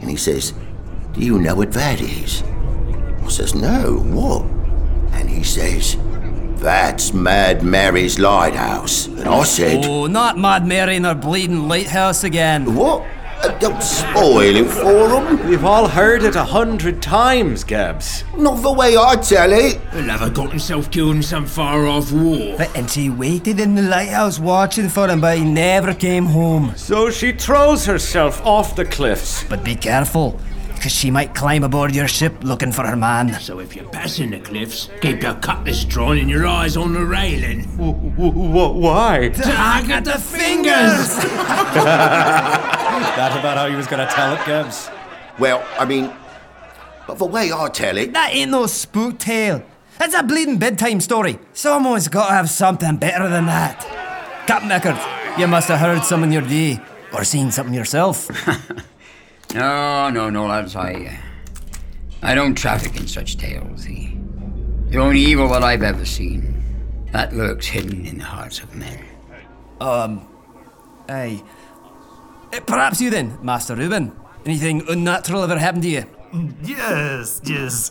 And 0.00 0.10
he 0.10 0.16
says, 0.16 0.52
Do 1.12 1.20
you 1.20 1.38
know 1.38 1.54
what 1.54 1.72
that 1.72 2.00
is? 2.00 2.42
I 3.22 3.28
says, 3.28 3.54
No, 3.54 3.98
what? 4.06 4.42
And 5.14 5.28
he 5.28 5.42
says, 5.42 5.96
That's 6.60 7.12
Mad 7.12 7.62
Mary's 7.62 8.18
lighthouse. 8.18 9.06
And 9.06 9.28
I 9.28 9.44
said, 9.44 9.84
Oh, 9.84 10.06
not 10.06 10.38
Mad 10.38 10.66
Mary 10.66 10.96
and 10.96 11.06
her 11.06 11.14
bleeding 11.14 11.68
lighthouse 11.68 12.24
again. 12.24 12.74
What? 12.74 13.06
Uh, 13.42 13.58
don't 13.58 13.82
spoil 13.82 14.54
it 14.54 14.66
for 14.66 15.08
them. 15.08 15.48
We've 15.48 15.64
all 15.64 15.88
heard 15.88 16.24
it 16.24 16.36
a 16.36 16.44
hundred 16.44 17.00
times, 17.00 17.64
Gebs. 17.64 18.22
Not 18.36 18.60
the 18.62 18.70
way 18.70 18.98
I 18.98 19.16
tell 19.16 19.50
it. 19.50 19.80
The 19.92 20.02
lover 20.02 20.28
got 20.28 20.50
himself 20.50 20.90
killed 20.90 21.16
in 21.16 21.22
some 21.22 21.46
far 21.46 21.86
off 21.86 22.12
war. 22.12 22.56
But 22.58 22.76
and 22.76 22.90
she 22.90 23.08
waited 23.08 23.58
in 23.58 23.76
the 23.76 23.82
lighthouse 23.82 24.38
watching 24.38 24.90
for 24.90 25.08
him, 25.08 25.22
but 25.22 25.38
he 25.38 25.44
never 25.44 25.94
came 25.94 26.26
home. 26.26 26.74
So 26.76 27.08
she 27.08 27.32
throws 27.32 27.86
herself 27.86 28.44
off 28.44 28.76
the 28.76 28.84
cliffs. 28.84 29.42
But 29.44 29.64
be 29.64 29.74
careful, 29.74 30.38
because 30.80 30.92
she 30.92 31.10
might 31.10 31.34
climb 31.34 31.62
aboard 31.62 31.94
your 31.94 32.08
ship 32.08 32.32
looking 32.42 32.72
for 32.72 32.86
her 32.86 32.96
man. 32.96 33.38
So 33.38 33.58
if 33.58 33.76
you're 33.76 33.84
passing 33.90 34.30
the 34.30 34.40
cliffs, 34.40 34.88
keep 35.02 35.22
your 35.22 35.34
cutlass 35.34 35.84
drawn 35.84 36.16
and 36.16 36.30
your 36.30 36.46
eyes 36.46 36.74
on 36.74 36.94
the 36.94 37.04
railing. 37.04 37.64
why? 37.76 39.28
Target 39.28 40.06
the 40.06 40.18
fingers! 40.18 41.16
that 41.76 43.38
about 43.38 43.58
how 43.58 43.66
you 43.66 43.76
was 43.76 43.86
gonna 43.86 44.06
tell 44.06 44.32
it, 44.32 44.38
Gebs? 44.38 44.90
Well, 45.38 45.62
I 45.78 45.84
mean, 45.84 46.10
but 47.06 47.18
the 47.18 47.26
way 47.26 47.52
I 47.52 47.68
tell 47.68 47.98
it, 47.98 48.14
That 48.14 48.30
ain't 48.32 48.50
no 48.50 48.64
spook 48.66 49.18
tale. 49.18 49.62
It's 50.00 50.14
a 50.14 50.22
bleeding 50.22 50.56
bedtime 50.56 51.02
story. 51.02 51.38
Someone's 51.52 52.08
got 52.08 52.28
to 52.28 52.32
have 52.32 52.48
something 52.48 52.96
better 52.96 53.28
than 53.28 53.44
that. 53.44 53.84
Captain 54.46 54.70
Eckert, 54.70 54.96
you 55.38 55.46
must 55.46 55.68
have 55.68 55.78
heard 55.78 56.04
some 56.04 56.24
in 56.24 56.32
your 56.32 56.40
day, 56.40 56.80
or 57.12 57.22
seen 57.22 57.50
something 57.50 57.74
yourself. 57.74 58.30
No, 59.54 60.10
no, 60.10 60.30
no, 60.30 60.46
lads. 60.46 60.76
I, 60.76 60.92
uh, 60.92 61.16
I 62.22 62.34
don't 62.34 62.54
traffic 62.54 62.96
in 62.96 63.06
such 63.08 63.36
tales. 63.36 63.84
The, 63.84 64.12
the 64.90 64.98
only 64.98 65.20
evil 65.20 65.48
that 65.48 65.62
I've 65.62 65.82
ever 65.82 66.04
seen, 66.04 66.62
that 67.12 67.32
lurks 67.34 67.66
hidden 67.66 68.06
in 68.06 68.18
the 68.18 68.24
hearts 68.24 68.60
of 68.60 68.74
men. 68.74 69.04
Um, 69.80 70.28
aye. 71.08 71.42
Eh, 72.52 72.60
Perhaps 72.60 73.00
you 73.00 73.10
then, 73.10 73.38
Master 73.42 73.74
Reuben. 73.74 74.12
Anything 74.46 74.82
unnatural 74.88 75.42
ever 75.42 75.58
happened 75.58 75.82
to 75.82 75.88
you? 75.88 76.04
Yes, 76.62 77.40
yes. 77.44 77.90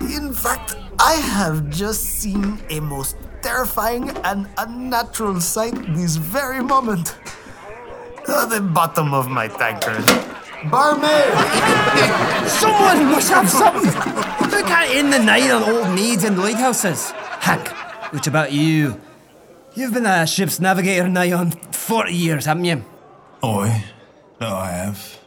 In 0.00 0.32
fact, 0.32 0.74
I 0.98 1.14
have 1.14 1.70
just 1.70 2.02
seen 2.04 2.58
a 2.70 2.80
most 2.80 3.16
terrifying 3.42 4.10
and 4.24 4.48
unnatural 4.58 5.40
sight 5.40 5.74
this 5.94 6.16
very 6.16 6.62
moment. 6.62 7.16
At 8.28 8.50
the 8.50 8.60
bottom 8.60 9.14
of 9.14 9.28
my 9.28 9.48
tankard. 9.48 10.04
Barmaid! 10.68 11.32
Someone 12.48 13.06
must 13.06 13.30
have 13.30 13.48
something! 13.48 13.92
Who 14.50 14.62
can't 14.64 14.90
end 14.90 15.12
the 15.12 15.18
night 15.18 15.50
on 15.50 15.62
old 15.62 15.94
maids 15.94 16.24
and 16.24 16.38
lighthouses? 16.38 17.12
Hank, 17.40 17.68
which 18.12 18.26
about 18.26 18.52
you? 18.52 19.00
You've 19.74 19.94
been 19.94 20.04
a 20.04 20.26
ship's 20.26 20.60
navigator 20.60 21.08
now 21.08 21.38
on 21.38 21.52
40 21.52 22.12
years, 22.12 22.44
haven't 22.44 22.64
you? 22.66 22.84
Oi, 23.42 23.82
that 24.38 24.52
I 24.52 24.70
have. 24.70 25.18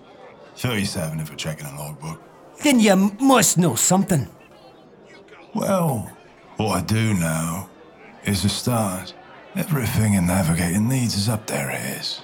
37 0.56 1.20
if 1.20 1.30
we're 1.30 1.36
checking 1.36 1.66
a 1.66 1.76
logbook. 1.78 2.22
Then 2.64 2.80
you 2.80 2.96
must 3.20 3.58
know 3.58 3.76
something. 3.76 4.28
Well, 5.56 6.12
what 6.58 6.78
I 6.78 6.82
do 6.82 7.14
know 7.16 7.70
is 8.26 8.44
the 8.44 8.50
stars. 8.50 9.14
Everything 9.56 10.14
in 10.14 10.28
navigating 10.28 10.88
needs 10.88 11.16
is 11.16 11.30
up 11.30 11.48
there, 11.48 11.72
it 11.72 12.00
is. 12.00 12.22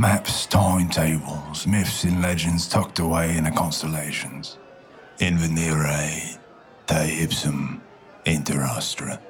Maps, 0.00 0.46
timetables, 0.46 1.66
myths 1.66 2.04
and 2.04 2.22
legends 2.22 2.66
tucked 2.66 3.00
away 3.00 3.36
in 3.36 3.44
the 3.44 3.50
constellations. 3.50 4.56
In 5.18 5.36
venire, 5.36 6.38
te 6.86 7.22
ipsum 7.22 7.82
inter 8.24 8.62
astra. 8.62 9.20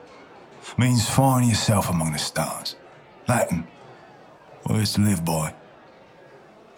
Means 0.79 1.11
find 1.11 1.49
yourself 1.49 1.91
among 1.91 2.13
the 2.13 2.21
stars. 2.21 2.77
Latin. 3.27 3.67
Words 4.69 4.93
to 4.93 5.01
live 5.01 5.25
by. 5.25 5.55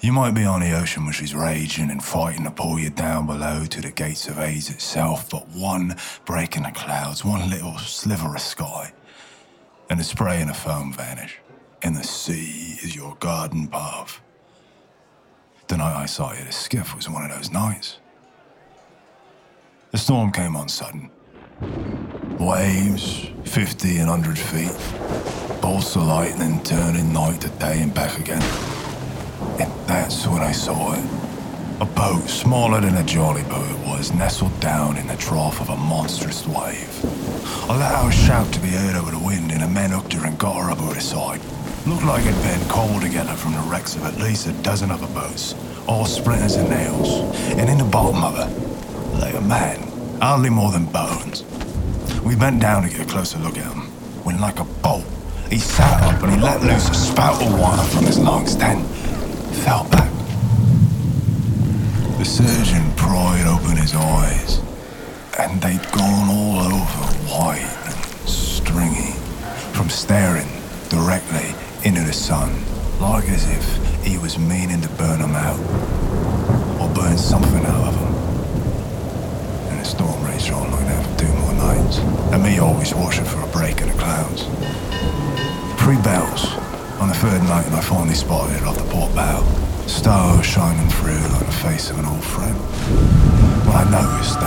You 0.00 0.12
might 0.12 0.32
be 0.32 0.44
on 0.44 0.60
the 0.62 0.72
ocean 0.72 1.04
which 1.04 1.20
is 1.20 1.34
raging 1.34 1.90
and 1.90 2.02
fighting 2.02 2.44
to 2.44 2.50
pull 2.50 2.78
you 2.78 2.88
down 2.88 3.26
below 3.26 3.66
to 3.66 3.82
the 3.82 3.90
gates 3.90 4.26
of 4.26 4.36
Hades 4.36 4.70
itself, 4.70 5.28
but 5.28 5.46
one 5.48 5.96
break 6.24 6.56
in 6.56 6.62
the 6.62 6.70
clouds, 6.70 7.26
one 7.26 7.50
little 7.50 7.76
sliver 7.76 8.34
of 8.34 8.40
sky, 8.40 8.94
and 9.90 10.00
the 10.00 10.04
spray 10.04 10.40
and 10.40 10.48
the 10.48 10.54
foam 10.54 10.94
vanish, 10.94 11.41
and 11.82 11.96
the 11.96 12.04
sea 12.04 12.78
is 12.82 12.94
your 12.94 13.16
garden 13.16 13.66
path. 13.66 14.20
The 15.68 15.76
night 15.76 15.96
I 15.96 16.06
saw 16.06 16.28
sighted 16.28 16.48
a 16.48 16.52
skiff 16.52 16.94
was 16.94 17.08
one 17.08 17.24
of 17.28 17.36
those 17.36 17.50
nights. 17.50 17.98
The 19.90 19.98
storm 19.98 20.30
came 20.32 20.56
on 20.56 20.68
sudden. 20.68 21.10
Waves, 22.38 23.30
50 23.44 23.98
and 23.98 24.08
100 24.08 24.38
feet. 24.38 25.60
Bolts 25.60 25.96
of 25.96 26.02
lightning 26.02 26.62
turning 26.62 27.12
night 27.12 27.40
to 27.42 27.48
day 27.50 27.82
and 27.82 27.92
back 27.94 28.18
again. 28.18 28.42
And 29.60 29.70
that's 29.86 30.26
when 30.26 30.42
I 30.42 30.52
saw 30.52 30.94
it. 30.94 31.04
A 31.80 31.84
boat, 31.84 32.28
smaller 32.28 32.80
than 32.80 32.96
a 32.96 33.04
jolly 33.04 33.42
boat 33.44 33.68
it 33.68 33.86
was, 33.86 34.12
nestled 34.12 34.58
down 34.60 34.96
in 34.96 35.06
the 35.08 35.16
trough 35.16 35.60
of 35.60 35.68
a 35.68 35.76
monstrous 35.76 36.46
wave. 36.46 37.04
I 37.68 37.76
let 37.76 37.92
out 37.92 38.08
a 38.08 38.12
shout 38.12 38.52
to 38.52 38.60
be 38.60 38.68
heard 38.68 38.94
over 38.94 39.10
the 39.10 39.18
wind, 39.18 39.50
and 39.50 39.62
the 39.62 39.68
men 39.68 39.90
hooked 39.90 40.12
her 40.12 40.26
and 40.26 40.38
got 40.38 40.62
her 40.62 40.70
up 40.70 40.80
over 40.80 40.94
the 40.94 41.00
side. 41.00 41.40
Looked 41.84 42.04
like 42.04 42.24
it'd 42.24 42.40
been 42.44 42.68
cold 42.68 43.02
together 43.02 43.34
from 43.34 43.54
the 43.54 43.60
wrecks 43.62 43.96
of 43.96 44.04
at 44.04 44.16
least 44.16 44.46
a 44.46 44.52
dozen 44.62 44.92
other 44.92 45.08
boats, 45.08 45.56
all 45.88 46.04
splinters 46.04 46.54
and 46.54 46.70
nails. 46.70 47.36
And 47.58 47.68
in 47.68 47.76
the 47.76 47.84
bottom 47.84 48.22
of 48.22 48.38
it 48.38 49.18
lay 49.20 49.32
a 49.34 49.40
man, 49.40 49.82
hardly 50.20 50.48
more 50.48 50.70
than 50.70 50.86
bones. 50.86 51.42
We 52.22 52.36
bent 52.36 52.60
down 52.60 52.84
to 52.84 52.88
get 52.88 53.00
a 53.00 53.04
closer 53.04 53.40
look 53.40 53.58
at 53.58 53.64
him, 53.64 53.80
when 54.22 54.40
like 54.40 54.60
a 54.60 54.64
bolt, 54.64 55.04
he 55.50 55.58
sat 55.58 56.00
up 56.04 56.22
and 56.22 56.32
he 56.32 56.40
let 56.40 56.62
loose 56.62 56.88
a 56.88 56.94
spout 56.94 57.42
of 57.42 57.58
water 57.58 57.82
from 57.82 58.04
his 58.06 58.16
lungs, 58.16 58.56
then 58.56 58.84
fell 59.64 59.82
back. 59.90 60.12
The 62.18 62.24
surgeon 62.24 62.92
pried 62.94 63.44
open 63.48 63.76
his 63.76 63.96
eyes, 63.96 64.60
and 65.36 65.60
they'd 65.60 65.82
gone 65.90 66.30
all 66.30 66.60
over 66.60 67.04
white 67.26 67.76
and 67.86 68.28
stringy 68.28 69.14
from 69.72 69.90
staring 69.90 70.46
directly 70.88 71.56
into 71.84 72.02
the 72.02 72.12
sun, 72.12 72.52
like 73.00 73.28
as 73.28 73.48
if 73.48 74.04
he 74.04 74.16
was 74.18 74.38
meaning 74.38 74.80
to 74.80 74.88
burn 74.90 75.20
them 75.20 75.34
out, 75.34 75.58
or 76.80 76.88
burn 76.94 77.18
something 77.18 77.64
out 77.66 77.88
of 77.88 77.94
them. 77.98 78.14
And 79.70 79.80
the 79.80 79.84
storm 79.84 80.24
raged 80.24 80.52
on 80.52 80.70
like 80.70 80.86
that 80.86 81.04
for 81.04 81.18
two 81.18 81.32
more 81.40 81.54
nights, 81.54 81.98
and 81.98 82.42
me 82.42 82.58
always 82.58 82.94
watching 82.94 83.24
for 83.24 83.40
a 83.42 83.48
break 83.48 83.80
in 83.80 83.88
the 83.88 83.94
clouds. 83.94 84.44
Three 85.82 86.00
bells. 86.02 86.46
On 87.00 87.08
the 87.08 87.14
third 87.14 87.42
night, 87.42 87.66
and 87.66 87.74
I 87.74 87.80
finally 87.80 88.14
spotted 88.14 88.56
it 88.56 88.62
off 88.62 88.78
the 88.78 88.84
port 88.84 89.12
bow. 89.12 89.42
Stars 89.88 90.46
shining 90.46 90.88
through 90.88 91.18
like 91.34 91.46
the 91.46 91.58
face 91.66 91.90
of 91.90 91.98
an 91.98 92.04
old 92.04 92.22
friend. 92.22 92.54
When 93.66 93.76
I 93.76 93.90
noticed 93.90 94.38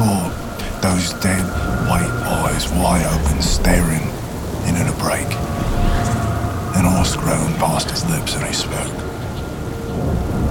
saw 0.00 0.28
those 0.80 1.12
dead 1.20 1.44
white 1.86 2.08
eyes 2.40 2.72
wide 2.72 3.04
open, 3.04 3.42
staring 3.42 4.00
into 4.66 4.82
the 4.90 4.96
break. 4.98 5.28
An 6.78 6.86
horse 6.88 7.16
groaned 7.16 7.54
past 7.56 7.90
his 7.90 8.08
lips 8.08 8.34
and 8.34 8.46
he 8.46 8.54
spoke. 8.54 8.96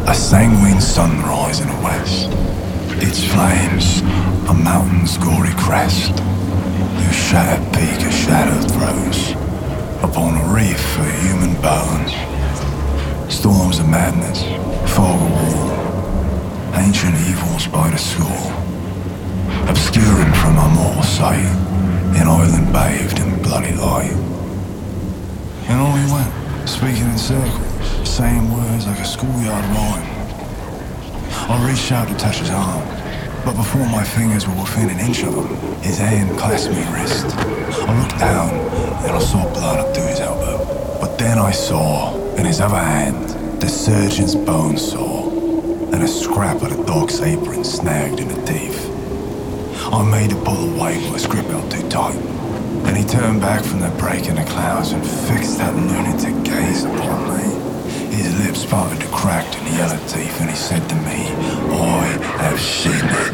A 0.08 0.14
sanguine 0.14 0.80
sunrise 0.80 1.62
in 1.62 1.68
the 1.68 1.82
west. 1.82 2.30
Its 3.02 3.24
flames, 3.26 4.02
a 4.50 4.54
mountain's 4.54 5.18
gory 5.18 5.56
crest, 5.58 6.20
whose 7.00 7.16
shattered 7.16 7.66
peak 7.74 8.00
a 8.06 8.12
shadow 8.12 8.60
throws 8.76 9.32
upon 10.08 10.38
a 10.38 10.54
reef 10.54 10.84
of 11.00 11.10
human 11.26 11.60
bones. 11.60 12.14
Storms 13.34 13.80
of 13.80 13.90
madness, 13.90 14.44
fog 14.94 15.20
of 15.20 15.32
war, 15.42 16.76
ancient 16.76 17.16
evils 17.28 17.66
by 17.66 17.90
the 17.90 17.98
score, 17.98 18.69
obscuring 19.70 20.34
from 20.34 20.58
our 20.58 20.70
mortal 20.74 21.04
sight, 21.04 21.46
an 22.18 22.28
island 22.28 22.74
bathed 22.74 23.20
in 23.20 23.42
bloody 23.44 23.74
light. 23.76 24.12
And 25.70 25.80
on 25.80 25.94
we 25.94 26.12
went, 26.12 26.68
speaking 26.68 27.06
in 27.06 27.18
circles, 27.18 28.10
saying 28.10 28.52
words 28.52 28.88
like 28.88 29.00
a 29.00 29.06
schoolyard 29.06 29.66
rhyme. 29.76 30.10
I 31.50 31.68
reached 31.70 31.92
out 31.92 32.08
to 32.08 32.16
touch 32.16 32.40
his 32.40 32.50
arm, 32.50 32.84
but 33.46 33.56
before 33.56 33.86
my 33.86 34.04
fingers 34.04 34.48
were 34.48 34.56
within 34.56 34.90
an 34.90 35.00
inch 35.00 35.24
of 35.24 35.36
him, 35.36 35.82
his 35.82 36.00
hand 36.00 36.38
clasped 36.38 36.74
my 36.74 37.00
wrist. 37.00 37.28
I 37.38 38.02
looked 38.02 38.20
down 38.20 38.50
and 39.06 39.12
I 39.12 39.20
saw 39.20 39.44
blood 39.54 39.80
up 39.80 39.94
to 39.94 40.02
his 40.02 40.20
elbow. 40.20 40.58
But 41.00 41.18
then 41.20 41.38
I 41.38 41.52
saw, 41.52 42.16
in 42.36 42.46
his 42.46 42.60
other 42.60 42.76
hand, 42.76 43.62
the 43.62 43.70
surgeon's 43.70 44.36
bone 44.36 44.78
saw 44.78 45.30
and 45.94 46.04
a 46.04 46.08
scrap 46.08 46.62
of 46.62 46.76
the 46.76 46.84
dog's 46.86 47.22
apron 47.22 47.64
snagged 47.64 48.20
in 48.20 48.28
the 48.28 48.46
teeth. 48.46 48.89
I 49.92 50.04
made 50.04 50.32
a 50.32 50.36
pull 50.46 50.76
away, 50.76 51.02
but 51.02 51.14
his 51.14 51.26
grip 51.26 51.46
held 51.48 51.72
too 51.72 51.88
tight. 51.90 52.16
And 52.86 52.96
he 52.96 53.04
turned 53.04 53.42
back 53.42 53.64
from 53.64 53.80
the 53.80 53.90
break 53.98 54.28
in 54.28 54.36
the 54.36 54.44
clouds 54.44 54.92
and 54.92 55.04
fixed 55.04 55.58
that 55.58 55.76
lunatic 55.76 56.44
gaze 56.44 56.84
upon 56.84 57.36
me. 57.36 57.44
His 58.16 58.38
lips 58.46 58.66
parted 58.66 59.02
to 59.02 59.08
cracked 59.08 59.58
and 59.58 59.76
yellow 59.76 59.98
teeth, 60.06 60.40
and 60.42 60.50
he 60.50 60.56
said 60.56 60.88
to 60.90 60.96
me, 60.96 61.34
I 61.74 62.06
have 62.38 62.60
seen 62.60 62.94
it. 62.94 63.34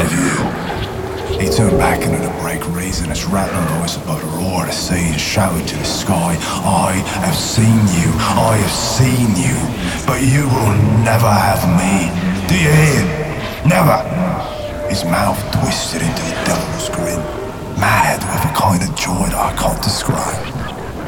Have 0.00 0.12
you? 0.16 0.66
He 1.44 1.50
turned 1.50 1.76
back 1.76 2.00
into 2.00 2.16
the 2.16 2.32
break, 2.40 2.66
raising 2.74 3.10
his 3.10 3.26
rattling 3.26 3.68
voice 3.78 3.98
above 3.98 4.22
the 4.22 4.38
roar 4.38 4.62
of 4.62 4.68
the 4.68 4.72
sea 4.72 5.10
and 5.12 5.20
shouted 5.20 5.68
to 5.68 5.76
the 5.76 5.84
sky, 5.84 6.38
I 6.64 6.92
have 7.20 7.36
seen 7.36 7.84
you, 7.92 8.08
I 8.16 8.56
have 8.56 8.72
seen 8.72 9.36
you, 9.36 9.56
but 10.06 10.22
you 10.22 10.48
will 10.48 10.72
never 11.04 11.28
have 11.28 11.68
me. 11.76 12.08
Do 12.48 12.54
you 12.56 12.72
hear? 12.72 13.68
Never! 13.68 14.15
His 14.88 15.04
mouth 15.04 15.38
twisted 15.52 16.02
into 16.02 16.22
the 16.22 16.36
devil's 16.46 16.88
grin, 16.90 17.20
mad 17.78 18.22
with 18.22 18.50
a 18.50 18.54
kind 18.54 18.82
of 18.82 18.94
joy 18.96 19.28
that 19.28 19.34
I 19.34 19.54
can't 19.56 19.82
describe. 19.82 20.40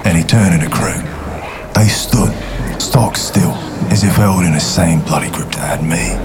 Then 0.05 0.17
he 0.17 0.23
turned 0.23 0.61
to 0.61 0.69
the 0.69 0.73
crew. 0.73 1.01
They 1.75 1.89
stood, 1.89 2.33
stock 2.81 3.17
still, 3.17 3.53
as 3.91 4.05
if 4.05 4.17
held 4.17 4.45
in 4.45 4.53
the 4.53 4.61
same 4.61 5.01
bloody 5.01 5.31
grip 5.31 5.51
that 5.53 5.81
had 5.81 5.83
me 5.83 6.17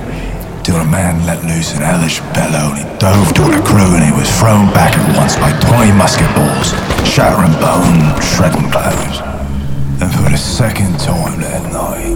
till 0.63 0.77
a 0.77 0.85
man 0.85 1.25
let 1.25 1.43
loose 1.43 1.75
an 1.75 1.81
hellish 1.81 2.19
bellow 2.31 2.71
and 2.71 2.79
he 2.79 2.85
dove 2.97 3.33
toward 3.33 3.53
the 3.53 3.63
crew 3.63 3.95
and 3.95 4.03
he 4.03 4.11
was 4.15 4.29
thrown 4.39 4.71
back 4.71 4.95
at 4.95 5.17
once 5.17 5.35
by 5.35 5.51
twenty 5.59 5.91
musket 5.91 6.29
balls, 6.35 6.71
shattering 7.07 7.51
bone, 7.59 7.99
shredding 8.21 8.69
clothes. 8.71 9.19
And 9.99 10.11
for 10.11 10.29
the 10.29 10.37
second 10.37 10.99
time 10.99 11.39
that 11.41 11.63
night, 11.71 12.15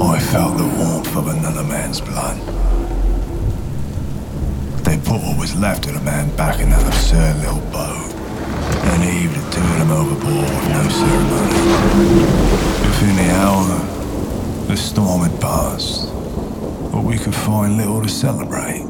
I 0.00 0.18
felt 0.18 0.56
the 0.56 0.64
warmth 0.64 1.14
of 1.16 1.28
another 1.28 1.64
man's 1.64 2.00
blood. 2.00 2.25
Put 5.06 5.22
what 5.22 5.38
was 5.38 5.54
left 5.56 5.86
of 5.86 5.94
the 5.94 6.00
man 6.00 6.34
back 6.36 6.60
in 6.60 6.70
that 6.70 6.86
absurd 6.86 7.36
little 7.38 7.64
boat 7.70 8.12
and 8.90 9.02
heaved 9.02 9.34
the 9.34 9.44
two 9.50 9.62
of 9.82 9.90
overboard 9.90 10.50
with 10.50 10.68
no 10.76 10.88
ceremony. 11.00 12.26
Within 12.84 13.16
the 13.16 13.30
hour, 13.34 14.66
the 14.66 14.76
storm 14.76 15.22
had 15.22 15.40
passed 15.40 16.16
but 16.96 17.04
we 17.04 17.18
could 17.18 17.34
find 17.34 17.76
little 17.76 18.00
to 18.00 18.08
celebrate. 18.08 18.82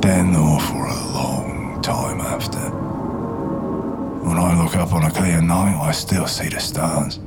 Then 0.00 0.36
or 0.36 0.60
for 0.60 0.86
a 0.86 0.94
long 1.12 1.82
time 1.82 2.20
after. 2.20 2.70
When 4.24 4.36
I 4.36 4.62
look 4.62 4.76
up 4.76 4.92
on 4.92 5.02
a 5.02 5.10
clear 5.10 5.42
night, 5.42 5.76
I 5.76 5.90
still 5.90 6.28
see 6.28 6.48
the 6.48 6.60
stars. 6.60 7.18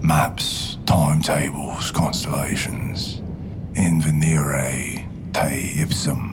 Maps, 0.00 0.78
timetables, 0.86 1.90
constellations. 1.90 3.20
Invenire 3.74 5.04
te 5.32 5.82
ipsum 5.82 6.27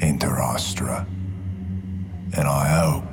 inter 0.00 0.38
astra. 0.40 1.06
And 2.36 2.48
I 2.48 2.66
hope 2.80 3.04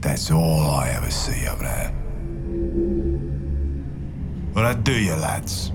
that's 0.00 0.30
all 0.30 0.70
I 0.70 0.88
ever 0.90 1.10
see 1.10 1.46
up 1.46 1.58
there. 1.58 1.92
Well, 4.54 4.64
I 4.64 4.74
do 4.74 4.92
you, 4.92 5.14
lads. 5.14 5.72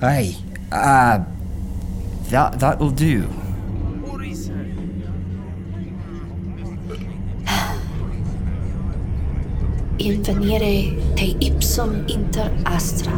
Hey, 0.00 0.36
uh, 0.72 1.24
that 2.30 2.58
that'll 2.58 2.90
do. 2.90 3.28
Invenire 9.98 10.96
te 11.16 11.36
ipsum 11.40 12.06
inter 12.08 12.50
astra. 12.66 13.12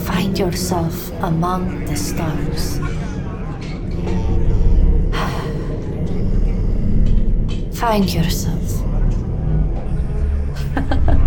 Find 0.00 0.38
yourself 0.38 1.10
among 1.22 1.84
the 1.86 1.96
stars. 1.96 2.78
Find 7.78 8.10
yourself. 8.10 8.82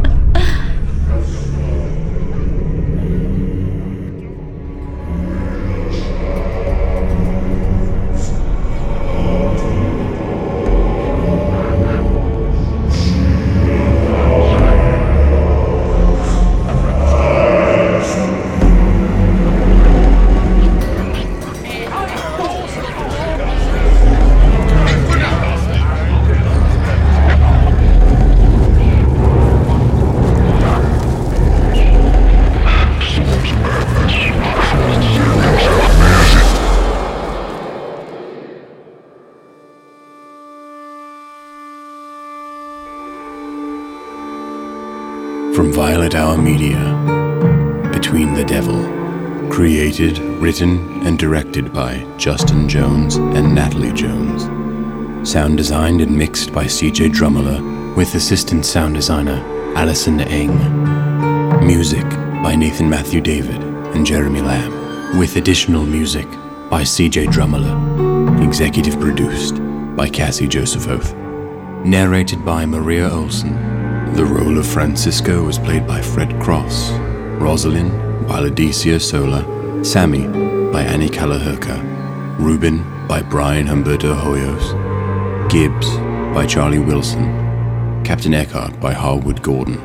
written, 50.39 51.05
and 51.05 51.19
directed 51.19 51.73
by 51.73 52.05
Justin 52.17 52.69
Jones 52.69 53.17
and 53.17 53.53
Natalie 53.53 53.93
Jones. 53.93 54.43
Sound 55.29 55.57
designed 55.57 55.99
and 55.99 56.17
mixed 56.17 56.53
by 56.53 56.65
CJ 56.65 57.11
Drummola, 57.11 57.95
with 57.95 58.15
assistant 58.15 58.65
sound 58.65 58.95
designer 58.95 59.43
Alison 59.75 60.21
Eng. 60.21 60.57
Music 61.65 62.07
by 62.41 62.55
Nathan 62.55 62.89
Matthew 62.89 63.19
David 63.19 63.61
and 63.93 64.05
Jeremy 64.05 64.41
Lamb, 64.41 65.19
with 65.19 65.35
additional 65.35 65.85
music 65.85 66.27
by 66.69 66.83
CJ 66.83 67.27
Drummola. 67.27 68.45
Executive 68.45 68.97
produced 68.99 69.55
by 69.95 70.07
Cassie 70.07 70.47
Joseph 70.47 70.87
Oath. 70.87 71.13
Narrated 71.83 72.45
by 72.45 72.65
Maria 72.65 73.09
Olson. 73.11 73.53
The 74.13 74.25
role 74.25 74.57
of 74.57 74.65
Francisco 74.65 75.43
was 75.43 75.59
played 75.59 75.85
by 75.85 76.01
Fred 76.01 76.41
Cross, 76.41 76.91
Rosalind 77.41 77.91
by 78.27 78.39
Laeticia 78.39 79.01
Sola, 79.01 79.58
Sammy 79.81 80.27
by 80.71 80.83
Annie 80.83 81.09
Callahurka, 81.09 81.77
Ruben 82.37 82.83
by 83.07 83.21
Brian 83.21 83.65
Humberto 83.65 84.13
Hoyos, 84.13 85.49
Gibbs 85.49 85.89
by 86.33 86.45
Charlie 86.45 86.79
Wilson, 86.79 88.03
Captain 88.03 88.33
Eckhart 88.33 88.77
by 88.81 88.93
Harwood 88.93 89.41
Gordon, 89.41 89.79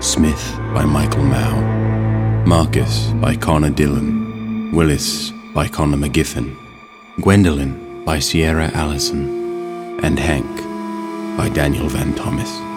Smith 0.00 0.54
by 0.72 0.84
Michael 0.86 1.24
Mao, 1.24 2.44
Marcus 2.46 3.08
by 3.20 3.36
Connor 3.36 3.70
Dillon, 3.70 4.72
Willis 4.72 5.32
by 5.54 5.68
Connor 5.68 5.98
McGiffin, 5.98 6.56
Gwendolyn 7.20 8.04
by 8.04 8.18
Sierra 8.18 8.70
Allison, 8.72 10.00
and 10.02 10.18
Hank 10.18 10.46
by 11.36 11.50
Daniel 11.50 11.88
Van 11.88 12.14
Thomas. 12.14 12.75